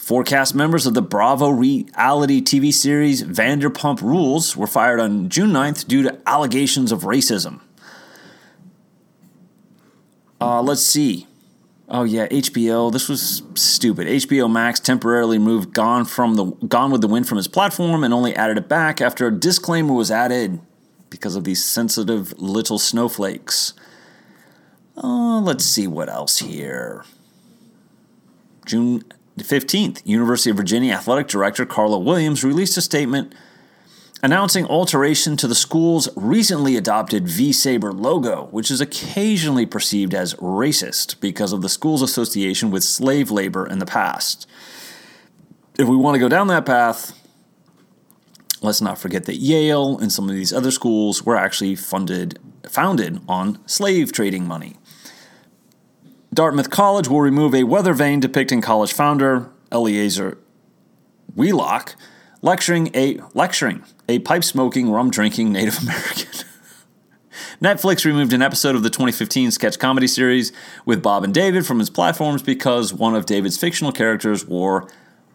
Four 0.09 0.23
cast 0.23 0.55
members 0.55 0.87
of 0.87 0.95
the 0.95 1.03
Bravo 1.03 1.49
reality 1.49 2.41
TV 2.41 2.73
series 2.73 3.21
Vanderpump 3.21 4.01
Rules 4.01 4.57
were 4.57 4.65
fired 4.65 4.99
on 4.99 5.29
June 5.29 5.51
9th 5.51 5.87
due 5.87 6.01
to 6.01 6.19
allegations 6.25 6.91
of 6.91 7.01
racism. 7.01 7.59
Uh, 10.41 10.63
let's 10.63 10.81
see. 10.81 11.27
Oh 11.87 12.05
yeah, 12.05 12.27
HBO. 12.29 12.91
This 12.91 13.07
was 13.07 13.43
stupid. 13.53 14.07
HBO 14.07 14.51
Max 14.51 14.79
temporarily 14.79 15.37
moved 15.37 15.75
Gone 15.75 16.05
from 16.05 16.33
the 16.33 16.45
Gone 16.45 16.89
with 16.89 17.01
the 17.01 17.07
Wind 17.07 17.29
from 17.29 17.37
its 17.37 17.47
platform 17.47 18.03
and 18.03 18.11
only 18.11 18.35
added 18.35 18.57
it 18.57 18.67
back 18.67 19.01
after 19.01 19.27
a 19.27 19.31
disclaimer 19.31 19.93
was 19.93 20.09
added 20.09 20.59
because 21.11 21.35
of 21.35 21.43
these 21.43 21.63
sensitive 21.63 22.33
little 22.41 22.79
snowflakes. 22.79 23.73
Uh, 24.97 25.39
let's 25.39 25.65
see 25.65 25.85
what 25.85 26.09
else 26.09 26.39
here. 26.39 27.05
June 28.65 29.03
15th, 29.41 30.01
University 30.05 30.49
of 30.49 30.57
Virginia 30.57 30.93
Athletic 30.93 31.27
Director 31.27 31.65
Carla 31.65 31.99
Williams 31.99 32.43
released 32.43 32.77
a 32.77 32.81
statement 32.81 33.33
announcing 34.21 34.65
alteration 34.65 35.37
to 35.37 35.47
the 35.47 35.55
school's 35.55 36.09
recently 36.15 36.75
adopted 36.75 37.27
V 37.27 37.53
Sabre 37.53 37.93
logo, 37.93 38.47
which 38.51 38.69
is 38.69 38.81
occasionally 38.81 39.65
perceived 39.65 40.13
as 40.13 40.33
racist 40.35 41.19
because 41.19 41.53
of 41.53 41.61
the 41.61 41.69
school's 41.69 42.01
association 42.01 42.71
with 42.71 42.83
slave 42.83 43.31
labor 43.31 43.65
in 43.65 43.79
the 43.79 43.85
past. 43.85 44.47
If 45.77 45.87
we 45.87 45.95
want 45.95 46.15
to 46.15 46.19
go 46.19 46.29
down 46.29 46.47
that 46.47 46.65
path, 46.65 47.17
let's 48.61 48.81
not 48.81 48.97
forget 48.97 49.25
that 49.25 49.37
Yale 49.37 49.97
and 49.97 50.11
some 50.11 50.27
of 50.29 50.35
these 50.35 50.51
other 50.51 50.71
schools 50.71 51.25
were 51.25 51.37
actually 51.37 51.75
funded 51.75 52.39
founded 52.67 53.21
on 53.27 53.65
slave 53.67 54.11
trading 54.11 54.45
money. 54.47 54.75
Dartmouth 56.33 56.69
College 56.69 57.07
will 57.07 57.21
remove 57.21 57.55
a 57.55 57.63
weather 57.63 57.93
vane 57.93 58.19
depicting 58.19 58.61
college 58.61 58.93
founder 58.93 59.49
Eleazar 59.71 60.37
Wheelock 61.35 61.95
lecturing 62.41 62.91
a 62.95 63.19
lecturing 63.33 63.83
a 64.07 64.19
pipe 64.19 64.43
smoking, 64.43 64.91
rum 64.91 65.09
drinking 65.09 65.51
Native 65.51 65.79
American. 65.83 66.27
Netflix 67.61 68.05
removed 68.05 68.31
an 68.31 68.41
episode 68.41 68.75
of 68.75 68.83
the 68.83 68.89
2015 68.89 69.51
sketch 69.51 69.79
comedy 69.79 70.07
series 70.07 70.51
with 70.85 71.03
Bob 71.03 71.23
and 71.23 71.33
David 71.33 71.65
from 71.65 71.81
its 71.81 71.89
platforms 71.89 72.41
because 72.41 72.93
one 72.93 73.15
of 73.15 73.25
David's 73.25 73.57
fictional 73.57 73.91
characters 73.91 74.45
wore 74.45 74.87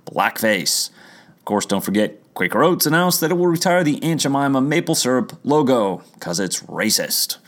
blackface. 0.06 0.90
Of 1.36 1.44
course, 1.44 1.66
don't 1.66 1.84
forget 1.84 2.18
Quaker 2.34 2.62
Oats 2.62 2.86
announced 2.86 3.20
that 3.20 3.30
it 3.30 3.34
will 3.34 3.46
retire 3.46 3.84
the 3.84 4.02
Aunt 4.02 4.20
Jemima 4.22 4.60
maple 4.60 4.94
syrup 4.94 5.38
logo 5.44 6.02
because 6.14 6.40
it's 6.40 6.62
racist. 6.62 7.38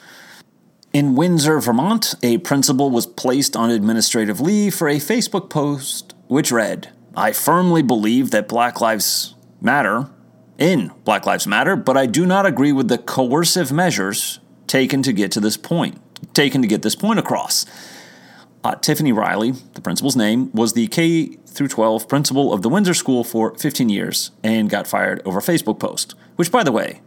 In 0.97 1.15
Windsor, 1.15 1.61
Vermont, 1.61 2.15
a 2.23 2.39
principal 2.39 2.91
was 2.91 3.05
placed 3.05 3.55
on 3.55 3.69
administrative 3.69 4.41
leave 4.41 4.75
for 4.75 4.89
a 4.89 4.97
Facebook 4.97 5.51
post 5.51 6.15
which 6.27 6.51
read, 6.51 6.91
I 7.15 7.33
firmly 7.33 7.83
believe 7.83 8.31
that 8.31 8.49
Black 8.49 8.81
Lives 8.81 9.35
Matter 9.61 10.09
in 10.57 10.91
Black 11.05 11.27
Lives 11.27 11.47
Matter, 11.47 11.77
but 11.77 11.99
I 11.99 12.07
do 12.07 12.25
not 12.25 12.47
agree 12.47 12.73
with 12.73 12.89
the 12.89 12.97
coercive 12.97 13.71
measures 13.71 14.41
taken 14.67 15.03
to 15.03 15.13
get 15.13 15.31
to 15.33 15.41
this 15.41 15.59
point, 15.59 16.01
taken 16.33 16.63
to 16.63 16.67
get 16.67 16.81
this 16.81 16.97
point 16.97 17.19
across. 17.19 17.67
Uh, 18.65 18.77
Tiffany 18.77 19.13
Riley, 19.13 19.53
the 19.75 19.83
principal's 19.83 20.17
name, 20.17 20.51
was 20.53 20.73
the 20.73 20.87
K 20.87 21.27
through 21.47 21.69
12 21.69 22.09
principal 22.09 22.55
of 22.55 22.63
the 22.63 22.71
Windsor 22.71 22.95
School 22.95 23.23
for 23.23 23.55
15 23.59 23.91
years 23.91 24.31
and 24.43 24.71
got 24.71 24.87
fired 24.87 25.21
over 25.27 25.41
a 25.41 25.43
Facebook 25.43 25.79
post. 25.79 26.15
Which, 26.37 26.51
by 26.51 26.63
the 26.65 26.73
way, 26.73 27.03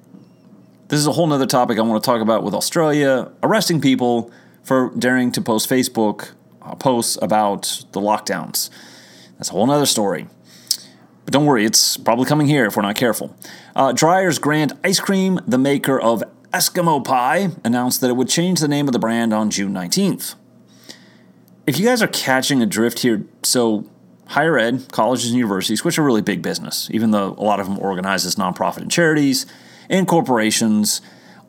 this 0.89 0.99
is 0.99 1.08
a 1.08 1.12
whole 1.12 1.32
other 1.32 1.45
topic 1.45 1.78
I 1.78 1.82
want 1.82 2.04
to 2.04 2.06
talk 2.06 2.21
about 2.21 2.43
with 2.43 2.54
Australia 2.54 3.32
arresting 3.43 3.80
people 3.80 4.32
for 4.63 4.91
daring 4.97 5.32
to 5.34 5.41
post 5.41 5.69
Facebook 5.69 6.32
uh, 6.63 6.75
posts 6.75 7.17
about 7.21 7.86
the 7.91 8.02
lockdowns. 8.02 8.69
That's 9.38 9.49
a 9.49 9.54
whole 9.54 9.69
other 9.71 9.86
story. 9.86 10.28
But 11.25 11.34
don't 11.34 11.45
worry, 11.45 11.63
it's 11.63 11.95
probably 11.95 12.25
coming 12.25 12.47
here 12.47 12.65
if 12.65 12.75
we're 12.75 12.82
not 12.82 12.95
careful. 12.95 13.36
Uh, 13.75 13.93
Dreyer's 13.93 14.39
Grand 14.39 14.73
Ice 14.84 14.99
Cream, 14.99 15.39
the 15.47 15.60
maker 15.60 15.99
of 15.99 16.23
Eskimo 16.52 17.06
Pie, 17.06 17.49
announced 17.63 18.02
that 18.02 18.10
it 18.10 18.15
would 18.15 18.28
change 18.28 18.60
the 18.60 18.67
name 18.67 18.88
of 18.88 18.93
the 18.93 18.99
brand 18.99 19.32
on 19.32 19.52
June 19.52 19.71
19th. 19.71 20.34
If 21.67 21.80
you 21.80 21.86
guys 21.86 22.02
are 22.02 22.08
catching 22.08 22.63
a 22.63 22.65
drift 22.65 22.99
here, 22.99 23.25
so 23.43 23.88
higher 24.25 24.58
ed, 24.58 24.91
colleges 24.91 25.30
and 25.30 25.38
universities, 25.38 25.84
which 25.84 25.99
are 25.99 26.04
really 26.04 26.23
big 26.23 26.41
business, 26.41 26.89
even 26.91 27.12
though 27.12 27.36
a 27.38 27.43
lot 27.43 27.60
of 27.60 27.67
them 27.67 27.78
organize 27.78 28.25
as 28.25 28.36
nonprofit 28.36 28.78
and 28.78 28.89
charities, 28.89 29.45
and 29.89 30.08
corporations 30.08 31.02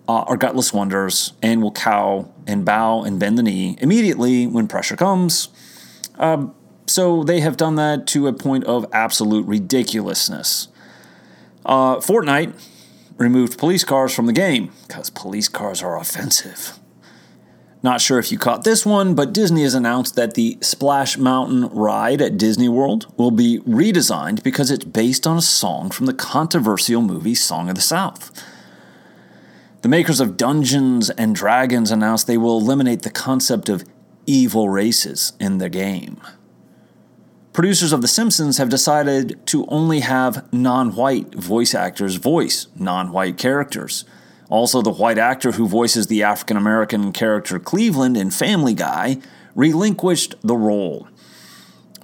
uh, 0.08 0.22
are 0.22 0.36
gutless 0.36 0.72
wonders 0.72 1.34
and 1.40 1.62
will 1.62 1.70
cow 1.70 2.32
and 2.46 2.64
bow 2.64 3.02
and 3.02 3.20
bend 3.20 3.38
the 3.38 3.42
knee 3.42 3.76
immediately 3.80 4.46
when 4.46 4.66
pressure 4.66 4.96
comes. 4.96 5.48
Um, 6.18 6.54
so 6.86 7.22
they 7.22 7.38
have 7.40 7.56
done 7.56 7.76
that 7.76 8.08
to 8.08 8.26
a 8.26 8.32
point 8.32 8.64
of 8.64 8.84
absolute 8.92 9.46
ridiculousness. 9.46 10.66
Uh, 11.64 11.96
Fortnite 11.96 12.60
removed 13.16 13.58
police 13.58 13.84
cars 13.84 14.12
from 14.12 14.26
the 14.26 14.32
game 14.32 14.72
because 14.88 15.10
police 15.10 15.48
cars 15.48 15.82
are 15.82 15.96
offensive. 15.96 16.79
Not 17.82 18.02
sure 18.02 18.18
if 18.18 18.30
you 18.30 18.38
caught 18.38 18.64
this 18.64 18.84
one, 18.84 19.14
but 19.14 19.32
Disney 19.32 19.62
has 19.62 19.74
announced 19.74 20.14
that 20.14 20.34
the 20.34 20.58
Splash 20.60 21.16
Mountain 21.16 21.68
ride 21.68 22.20
at 22.20 22.36
Disney 22.36 22.68
World 22.68 23.12
will 23.16 23.30
be 23.30 23.60
redesigned 23.60 24.42
because 24.42 24.70
it's 24.70 24.84
based 24.84 25.26
on 25.26 25.38
a 25.38 25.42
song 25.42 25.90
from 25.90 26.04
the 26.04 26.12
controversial 26.12 27.00
movie 27.00 27.34
Song 27.34 27.70
of 27.70 27.76
the 27.76 27.80
South. 27.80 28.30
The 29.80 29.88
makers 29.88 30.20
of 30.20 30.36
Dungeons 30.36 31.08
and 31.08 31.34
Dragons 31.34 31.90
announced 31.90 32.26
they 32.26 32.36
will 32.36 32.58
eliminate 32.58 33.00
the 33.00 33.10
concept 33.10 33.70
of 33.70 33.84
evil 34.26 34.68
races 34.68 35.32
in 35.40 35.56
the 35.56 35.70
game. 35.70 36.20
Producers 37.54 37.92
of 37.92 38.02
The 38.02 38.08
Simpsons 38.08 38.58
have 38.58 38.68
decided 38.68 39.44
to 39.46 39.64
only 39.68 40.00
have 40.00 40.52
non 40.52 40.94
white 40.94 41.34
voice 41.34 41.74
actors 41.74 42.16
voice 42.16 42.66
non 42.76 43.10
white 43.10 43.38
characters. 43.38 44.04
Also, 44.50 44.82
the 44.82 44.90
white 44.90 45.16
actor 45.16 45.52
who 45.52 45.68
voices 45.68 46.08
the 46.08 46.24
African 46.24 46.56
American 46.56 47.12
character 47.12 47.60
Cleveland 47.60 48.16
in 48.16 48.32
Family 48.32 48.74
Guy 48.74 49.18
relinquished 49.54 50.34
the 50.42 50.56
role. 50.56 51.08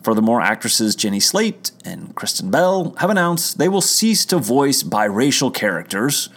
Furthermore, 0.02 0.40
actresses 0.40 0.94
Jenny 0.94 1.18
Slate 1.18 1.72
and 1.84 2.14
Kristen 2.14 2.48
Bell 2.52 2.94
have 2.98 3.10
announced 3.10 3.58
they 3.58 3.68
will 3.68 3.80
cease 3.80 4.24
to 4.26 4.38
voice 4.38 4.84
biracial 4.84 5.52
characters, 5.52 6.28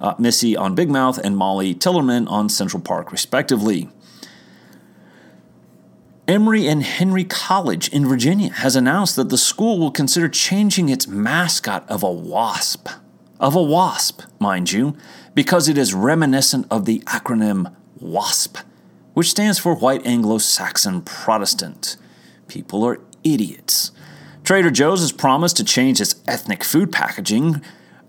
uh, 0.00 0.14
Missy 0.18 0.56
on 0.56 0.74
Big 0.74 0.88
Mouth 0.88 1.18
and 1.18 1.36
Molly 1.36 1.74
Tillerman 1.74 2.26
on 2.30 2.48
Central 2.48 2.82
Park, 2.82 3.12
respectively. 3.12 3.90
Emory 6.26 6.66
and 6.66 6.82
Henry 6.82 7.24
College 7.24 7.88
in 7.88 8.08
Virginia 8.08 8.50
has 8.50 8.76
announced 8.76 9.16
that 9.16 9.28
the 9.28 9.36
school 9.36 9.78
will 9.78 9.90
consider 9.90 10.28
changing 10.28 10.88
its 10.88 11.06
mascot 11.06 11.84
of 11.90 12.02
a 12.02 12.10
wasp 12.10 12.88
of 13.40 13.56
a 13.56 13.62
wasp, 13.62 14.22
mind 14.38 14.70
you, 14.70 14.96
because 15.34 15.68
it 15.68 15.76
is 15.76 15.94
reminiscent 15.94 16.66
of 16.70 16.84
the 16.84 17.00
acronym 17.00 17.74
WASP, 17.98 18.58
which 19.14 19.30
stands 19.30 19.58
for 19.58 19.74
White 19.74 20.06
Anglo 20.06 20.38
Saxon 20.38 21.02
Protestant. 21.02 21.96
People 22.46 22.84
are 22.84 23.00
idiots. 23.24 23.90
Trader 24.44 24.70
Joe's 24.70 25.00
has 25.00 25.12
promised 25.12 25.56
to 25.56 25.64
change 25.64 26.00
its 26.00 26.14
ethnic 26.28 26.62
food 26.62 26.92
packaging 26.92 27.62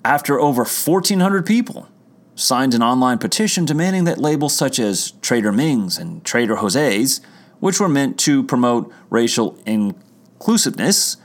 after 0.06 0.40
over 0.40 0.64
1,400 0.64 1.46
people 1.46 1.88
signed 2.36 2.74
an 2.74 2.82
online 2.82 3.18
petition 3.18 3.66
demanding 3.66 4.06
that 4.06 4.18
labels 4.18 4.56
such 4.56 4.80
as 4.80 5.12
Trader 5.22 5.52
Ming's 5.52 5.98
and 5.98 6.24
Trader 6.24 6.58
Jose's, 6.58 7.22
which 7.60 7.80
were 7.80 7.90
meant 7.90 8.18
to 8.20 8.44
promote 8.44 8.92
racial 9.10 9.58
inclusiveness, 9.66 11.18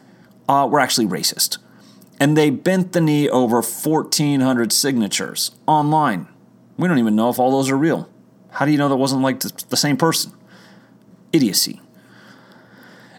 uh, 0.49 0.69
were 0.71 0.81
actually 0.81 1.07
racist. 1.07 1.59
And 2.19 2.37
they 2.37 2.51
bent 2.51 2.93
the 2.93 3.01
knee 3.01 3.29
over 3.29 3.57
1,400 3.57 4.73
signatures 4.73 5.51
online. 5.67 6.29
We 6.79 6.89
don't 6.89 6.99
even 6.99 7.17
know 7.17 7.29
if 7.29 7.39
all 7.39 7.51
those 7.51 7.71
are 7.71 7.77
real. 7.77 8.09
How 8.51 8.65
do 8.65 8.73
you 8.73 8.79
know 8.79 8.89
that 8.89 8.97
wasn't 8.97 9.23
like 9.23 9.41
the 9.41 9.77
same 9.77 9.97
person? 9.97 10.33
Idiocy. 11.33 11.81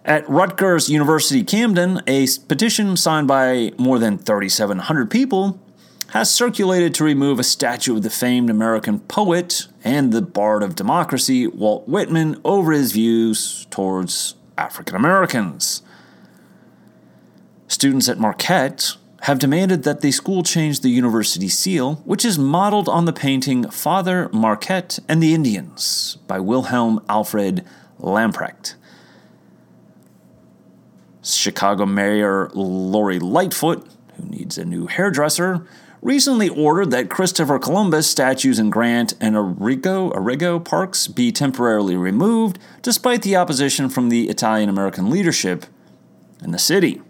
At 0.04 0.28
Rutgers 0.30 0.90
University 0.90 1.44
Camden, 1.44 2.02
a 2.08 2.28
petition 2.48 2.96
signed 2.96 3.28
by 3.28 3.74
more 3.78 4.00
than 4.00 4.18
3,700 4.18 5.12
people 5.12 5.60
has 6.12 6.32
circulated 6.32 6.94
to 6.96 7.04
remove 7.04 7.38
a 7.40 7.44
statue 7.44 7.98
of 7.98 8.04
the 8.04 8.10
famed 8.10 8.50
American 8.50 9.02
poet 9.02 9.68
and 9.84 10.14
the 10.14 10.22
bard 10.22 10.64
of 10.64 10.76
democracy, 10.76 11.46
Walt 11.46 11.88
Whitman, 11.88 12.40
over 12.46 12.72
his 12.72 12.94
views 12.94 13.68
towards 13.70 14.36
African 14.58 14.96
Americans. 14.96 15.82
Students 17.68 18.08
at 18.08 18.18
Marquette 18.18 18.96
have 19.22 19.40
demanded 19.40 19.84
that 19.84 20.02
the 20.02 20.12
school 20.12 20.42
change 20.42 20.80
the 20.80 20.90
university 20.90 21.50
seal, 21.50 21.96
which 22.06 22.24
is 22.24 22.40
modeled 22.40 22.88
on 22.88 23.06
the 23.06 23.14
painting 23.14 23.70
Father 23.70 24.30
Marquette 24.32 25.00
and 25.10 25.22
the 25.22 25.34
Indians 25.34 26.18
by 26.28 26.40
Wilhelm 26.40 27.04
Alfred 27.10 27.66
Lamprecht. 28.00 28.76
Chicago 31.24 31.86
Mayor 31.86 32.50
Lori 32.54 33.20
Lightfoot, 33.20 33.86
who 34.16 34.24
needs 34.30 34.58
a 34.58 34.64
new 34.64 34.88
hairdresser, 34.88 35.68
recently 36.02 36.48
ordered 36.48 36.92
that 36.92 37.10
Christopher 37.10 37.60
Columbus 37.60 38.10
statues 38.10 38.60
in 38.60 38.70
Grant 38.70 39.14
and 39.20 39.36
Arrigo, 39.36 40.14
Arrigo 40.14 40.64
parks 40.64 41.08
be 41.08 41.34
temporarily 41.34 41.98
removed, 41.98 42.60
despite 42.82 43.24
the 43.24 43.36
opposition 43.36 43.90
from 43.90 44.08
the 44.08 44.30
Italian 44.30 44.70
American 44.70 45.10
leadership 45.10 45.66
in 46.42 46.52
the 46.52 46.60
city. 46.60 47.02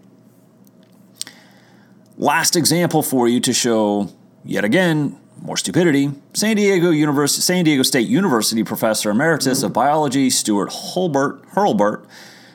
Last 2.20 2.56
example 2.56 3.04
for 3.04 3.28
you 3.28 3.38
to 3.38 3.52
show, 3.52 4.08
yet 4.44 4.64
again, 4.64 5.16
more 5.40 5.56
stupidity. 5.56 6.10
San 6.34 6.56
Diego 6.56 6.90
University, 6.90 7.40
San 7.42 7.64
Diego 7.64 7.84
State 7.84 8.08
University 8.08 8.64
professor 8.64 9.10
emeritus 9.10 9.62
of 9.62 9.72
biology 9.72 10.28
Stuart 10.28 10.70
Hurlbert, 10.72 11.44
Hurlbert 11.54 12.04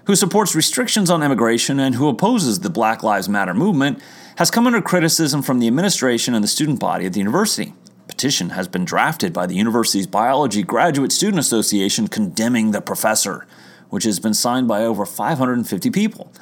who 0.05 0.17
supports 0.17 0.53
restrictions 0.53 1.09
on 1.09 1.23
immigration 1.23 1.79
and 1.79 1.95
who 1.95 2.09
opposes 2.09 2.59
the 2.59 2.69
Black 2.69 3.03
Lives 3.03 3.29
Matter 3.29 3.53
movement, 3.53 4.01
has 4.35 4.51
come 4.51 4.67
under 4.67 4.81
criticism 4.81 5.41
from 5.41 5.59
the 5.59 5.67
administration 5.67 6.33
and 6.35 6.43
the 6.43 6.49
student 6.49 6.81
body 6.81 7.05
at 7.05 7.13
the 7.13 7.19
university. 7.19 7.73
Petition 8.09 8.49
has 8.49 8.67
been 8.67 8.83
drafted 8.83 9.31
by 9.31 9.45
the 9.45 9.55
university's 9.55 10.07
Biology 10.07 10.61
Graduate 10.61 11.13
Student 11.13 11.39
Association 11.39 12.09
condemning 12.09 12.71
the 12.71 12.81
professor, 12.81 13.47
which 13.89 14.03
has 14.03 14.19
been 14.19 14.33
signed 14.33 14.67
by 14.67 14.83
over 14.83 15.05
550 15.05 15.89
people. 15.89 16.33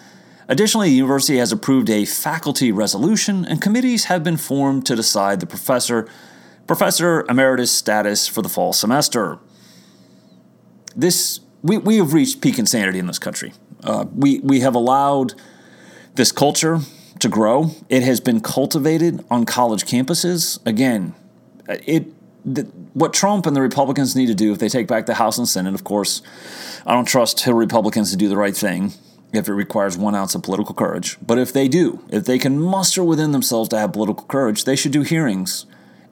Additionally, 0.51 0.89
the 0.89 0.95
university 0.95 1.37
has 1.37 1.53
approved 1.53 1.89
a 1.89 2.03
faculty 2.03 2.73
resolution, 2.73 3.45
and 3.45 3.61
committees 3.61 4.05
have 4.05 4.21
been 4.21 4.35
formed 4.35 4.85
to 4.85 4.97
decide 4.97 5.39
the 5.39 5.45
professor 5.45 6.09
professor 6.67 7.25
emeritus 7.29 7.71
status 7.71 8.27
for 8.27 8.41
the 8.41 8.49
fall 8.49 8.73
semester. 8.73 9.39
This 10.93 11.39
we, 11.63 11.77
we 11.77 11.97
have 11.97 12.11
reached 12.11 12.41
peak 12.41 12.59
insanity 12.59 12.99
in 12.99 13.07
this 13.07 13.17
country. 13.17 13.53
Uh, 13.81 14.05
we, 14.13 14.39
we 14.39 14.59
have 14.59 14.75
allowed 14.75 15.35
this 16.15 16.33
culture 16.33 16.79
to 17.19 17.29
grow. 17.29 17.71
It 17.87 18.03
has 18.03 18.19
been 18.19 18.41
cultivated 18.41 19.23
on 19.31 19.45
college 19.45 19.85
campuses. 19.85 20.59
Again, 20.67 21.15
it 21.69 22.07
the, 22.43 22.63
what 22.93 23.13
Trump 23.13 23.45
and 23.45 23.55
the 23.55 23.61
Republicans 23.61 24.17
need 24.17 24.25
to 24.25 24.35
do 24.35 24.51
if 24.51 24.59
they 24.59 24.67
take 24.67 24.87
back 24.87 25.05
the 25.05 25.13
House 25.13 25.37
and 25.37 25.47
Senate. 25.47 25.75
Of 25.75 25.85
course, 25.85 26.21
I 26.85 26.93
don't 26.93 27.05
trust 27.05 27.39
Hill 27.39 27.53
Republicans 27.53 28.11
to 28.11 28.17
do 28.17 28.27
the 28.27 28.35
right 28.35 28.57
thing 28.57 28.91
if 29.33 29.47
it 29.47 29.53
requires 29.53 29.97
one 29.97 30.15
ounce 30.15 30.35
of 30.35 30.43
political 30.43 30.75
courage. 30.75 31.17
But 31.25 31.37
if 31.37 31.53
they 31.53 31.67
do, 31.67 32.03
if 32.09 32.25
they 32.25 32.37
can 32.37 32.59
muster 32.59 33.03
within 33.03 33.31
themselves 33.31 33.69
to 33.69 33.79
have 33.79 33.93
political 33.93 34.25
courage, 34.25 34.65
they 34.65 34.75
should 34.75 34.91
do 34.91 35.01
hearings 35.01 35.65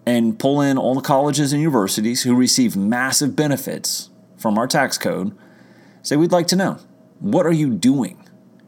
and 0.05 0.39
pull 0.39 0.62
in 0.62 0.77
all 0.77 0.95
the 0.95 1.01
colleges 1.01 1.51
and 1.51 1.62
universities 1.62 2.23
who 2.23 2.36
receive 2.36 2.75
massive 2.75 3.36
benefits 3.36 4.10
from 4.38 4.58
our 4.58 4.67
tax 4.67 4.97
code. 4.97 5.36
Say, 6.01 6.15
we'd 6.15 6.32
like 6.32 6.47
to 6.47 6.55
know 6.55 6.79
what 7.19 7.45
are 7.45 7.51
you 7.51 7.73
doing 7.73 8.25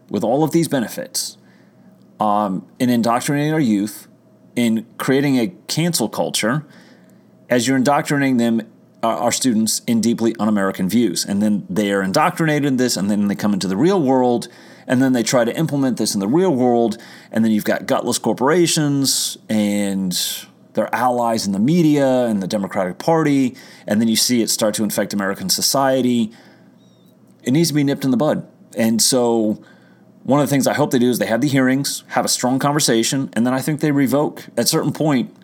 with 0.10 0.24
all 0.24 0.44
of 0.44 0.52
these 0.52 0.68
benefits? 0.68 1.38
um, 2.22 2.68
in 2.80 2.92
indoctrinating 2.92 3.52
our 3.52 3.60
youth, 3.60 4.08
in 4.56 4.86
creating 4.98 5.40
a 5.40 5.48
cancel 5.68 6.08
culture, 6.08 6.64
as 7.50 7.68
you're 7.68 7.78
indoctrinating 7.78 8.38
them, 8.38 8.62
our 9.04 9.32
students, 9.32 9.82
in 9.88 10.02
deeply 10.02 10.36
un 10.40 10.48
American 10.48 10.88
views. 10.88 11.26
And 11.26 11.42
then 11.42 11.66
they 11.70 11.92
are 11.92 12.02
indoctrinated 12.02 12.66
in 12.66 12.78
this, 12.78 12.98
and 12.98 13.10
then 13.10 13.28
they 13.28 13.36
come 13.36 13.54
into 13.54 13.68
the 13.68 13.78
real 13.78 14.02
world, 14.02 14.48
and 14.88 15.02
then 15.02 15.14
they 15.14 15.24
try 15.24 15.44
to 15.44 15.56
implement 15.56 15.98
this 15.98 16.14
in 16.14 16.20
the 16.20 16.28
real 16.28 16.54
world. 16.54 16.98
And 17.32 17.44
then 17.44 17.52
you've 17.52 17.66
got 17.66 17.88
gutless 17.88 18.20
corporations 18.20 19.38
and 19.50 20.18
their 20.74 20.94
allies 20.94 21.46
in 21.46 21.52
the 21.52 21.60
media 21.60 22.26
and 22.26 22.42
the 22.42 22.48
Democratic 22.48 22.98
Party. 22.98 23.56
And 23.88 24.00
then 24.00 24.08
you 24.08 24.16
see 24.16 24.42
it 24.42 24.50
start 24.50 24.74
to 24.76 24.84
infect 24.84 25.14
American 25.14 25.50
society. 25.50 26.32
It 27.44 27.52
needs 27.52 27.70
to 27.70 27.74
be 27.74 27.84
nipped 27.84 28.06
in 28.06 28.12
the 28.12 28.18
bud. 28.18 28.48
And 28.78 29.02
so 29.02 29.64
one 30.24 30.40
of 30.40 30.48
the 30.48 30.52
things 30.52 30.68
I 30.68 30.74
hope 30.74 30.92
they 30.92 31.00
do 31.00 31.10
is 31.10 31.20
they 31.20 31.26
have 31.26 31.42
the 31.42 31.48
hearings, 31.48 32.04
have 32.10 32.26
a 32.26 32.30
strong 32.30 32.60
conversation, 32.60 33.30
and 33.34 33.46
then 33.46 33.54
I 33.54 33.62
think 33.62 33.80
they 33.80 33.92
revoke 33.92 34.46
at 34.56 34.68
certain 34.68 34.94
point 34.94 35.36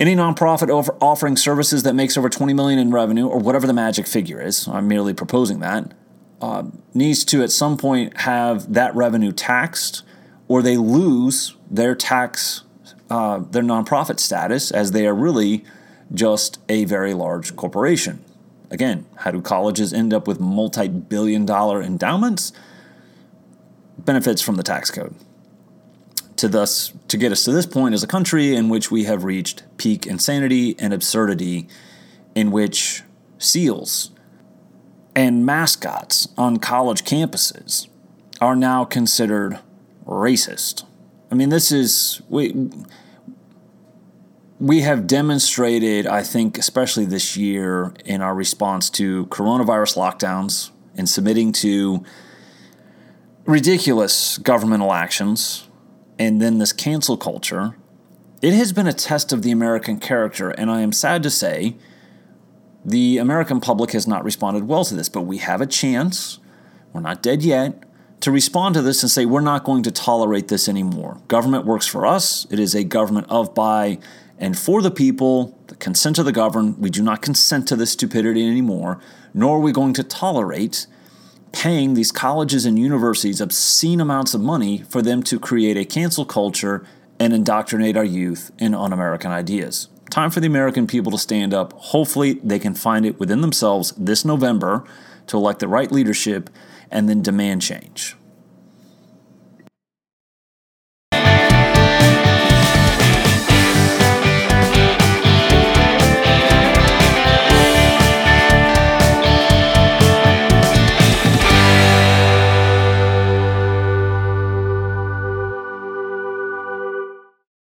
any 0.00 0.16
nonprofit 0.16 0.68
offer, 0.68 0.96
offering 1.00 1.36
services 1.36 1.84
that 1.84 1.94
makes 1.94 2.16
over 2.16 2.28
20 2.28 2.52
million 2.54 2.78
in 2.80 2.90
revenue 2.90 3.28
or 3.28 3.38
whatever 3.38 3.66
the 3.66 3.72
magic 3.72 4.06
figure 4.06 4.40
is. 4.40 4.66
I'm 4.66 4.88
merely 4.88 5.14
proposing 5.14 5.60
that. 5.60 5.92
Uh, 6.40 6.64
needs 6.94 7.24
to 7.26 7.42
at 7.42 7.52
some 7.52 7.76
point 7.76 8.22
have 8.22 8.72
that 8.72 8.94
revenue 8.96 9.30
taxed, 9.30 10.02
or 10.48 10.62
they 10.62 10.76
lose 10.76 11.54
their 11.70 11.94
tax, 11.94 12.62
uh, 13.10 13.38
their 13.38 13.62
nonprofit 13.62 14.18
status, 14.18 14.70
as 14.70 14.92
they 14.92 15.06
are 15.06 15.14
really 15.14 15.64
just 16.12 16.58
a 16.68 16.84
very 16.86 17.14
large 17.14 17.54
corporation. 17.54 18.24
Again, 18.70 19.06
how 19.18 19.30
do 19.30 19.40
colleges 19.42 19.92
end 19.92 20.14
up 20.14 20.26
with 20.26 20.40
multi 20.40 20.88
billion 20.88 21.44
dollar 21.44 21.82
endowments? 21.82 22.52
benefits 24.04 24.42
from 24.42 24.56
the 24.56 24.62
tax 24.62 24.90
code. 24.90 25.14
To 26.40 26.48
thus 26.48 26.94
to 27.08 27.18
get 27.18 27.32
us 27.32 27.44
to 27.44 27.52
this 27.52 27.66
point 27.66 27.94
as 27.94 28.02
a 28.02 28.06
country 28.06 28.56
in 28.56 28.70
which 28.70 28.90
we 28.90 29.04
have 29.04 29.24
reached 29.24 29.62
peak 29.76 30.06
insanity 30.06 30.74
and 30.78 30.94
absurdity, 30.94 31.68
in 32.34 32.50
which 32.50 33.02
seals 33.36 34.10
and 35.14 35.44
mascots 35.44 36.28
on 36.38 36.56
college 36.56 37.04
campuses 37.04 37.88
are 38.40 38.56
now 38.56 38.86
considered 38.86 39.58
racist. 40.06 40.86
I 41.30 41.34
mean, 41.34 41.50
this 41.50 41.70
is 41.70 42.22
we 42.30 42.70
we 44.58 44.80
have 44.80 45.06
demonstrated, 45.06 46.06
I 46.06 46.22
think, 46.22 46.56
especially 46.56 47.04
this 47.04 47.36
year, 47.36 47.92
in 48.06 48.22
our 48.22 48.34
response 48.34 48.88
to 48.92 49.26
coronavirus 49.26 49.98
lockdowns 49.98 50.70
and 50.96 51.06
submitting 51.06 51.52
to 51.52 52.02
ridiculous 53.44 54.38
governmental 54.38 54.94
actions 54.94 55.66
and 56.20 56.38
then 56.38 56.58
this 56.58 56.74
cancel 56.74 57.16
culture, 57.16 57.78
it 58.42 58.52
has 58.52 58.74
been 58.74 58.86
a 58.86 58.92
test 58.92 59.32
of 59.32 59.40
the 59.42 59.50
American 59.50 59.98
character. 59.98 60.50
And 60.50 60.70
I 60.70 60.82
am 60.82 60.92
sad 60.92 61.22
to 61.22 61.30
say 61.30 61.76
the 62.84 63.16
American 63.16 63.58
public 63.58 63.92
has 63.92 64.06
not 64.06 64.22
responded 64.22 64.68
well 64.68 64.84
to 64.84 64.94
this, 64.94 65.08
but 65.08 65.22
we 65.22 65.38
have 65.38 65.62
a 65.62 65.66
chance, 65.66 66.38
we're 66.92 67.00
not 67.00 67.22
dead 67.22 67.42
yet, 67.42 67.84
to 68.20 68.30
respond 68.30 68.74
to 68.74 68.82
this 68.82 69.02
and 69.02 69.10
say 69.10 69.24
we're 69.24 69.40
not 69.40 69.64
going 69.64 69.82
to 69.82 69.90
tolerate 69.90 70.48
this 70.48 70.68
anymore. 70.68 71.22
Government 71.26 71.64
works 71.64 71.86
for 71.86 72.04
us, 72.04 72.46
it 72.50 72.60
is 72.60 72.74
a 72.74 72.84
government 72.84 73.26
of, 73.30 73.54
by, 73.54 73.98
and 74.38 74.58
for 74.58 74.82
the 74.82 74.90
people, 74.90 75.58
the 75.68 75.74
consent 75.76 76.18
of 76.18 76.26
the 76.26 76.32
governed. 76.32 76.76
We 76.76 76.90
do 76.90 77.02
not 77.02 77.22
consent 77.22 77.66
to 77.68 77.76
this 77.76 77.92
stupidity 77.92 78.46
anymore, 78.46 79.00
nor 79.32 79.56
are 79.56 79.60
we 79.60 79.72
going 79.72 79.94
to 79.94 80.04
tolerate 80.04 80.86
paying 81.52 81.94
these 81.94 82.12
colleges 82.12 82.64
and 82.64 82.78
universities 82.78 83.40
obscene 83.40 84.00
amounts 84.00 84.34
of 84.34 84.40
money 84.40 84.78
for 84.88 85.02
them 85.02 85.22
to 85.24 85.38
create 85.38 85.76
a 85.76 85.84
cancel 85.84 86.24
culture 86.24 86.86
and 87.18 87.32
indoctrinate 87.32 87.96
our 87.96 88.04
youth 88.04 88.50
in 88.58 88.74
un 88.74 88.92
American 88.92 89.30
ideas. 89.30 89.88
Time 90.10 90.30
for 90.30 90.40
the 90.40 90.46
American 90.46 90.86
people 90.86 91.12
to 91.12 91.18
stand 91.18 91.54
up. 91.54 91.72
Hopefully, 91.74 92.34
they 92.42 92.58
can 92.58 92.74
find 92.74 93.06
it 93.06 93.20
within 93.20 93.42
themselves 93.42 93.92
this 93.96 94.24
November 94.24 94.84
to 95.28 95.36
elect 95.36 95.60
the 95.60 95.68
right 95.68 95.92
leadership 95.92 96.50
and 96.90 97.08
then 97.08 97.22
demand 97.22 97.62
change. 97.62 98.16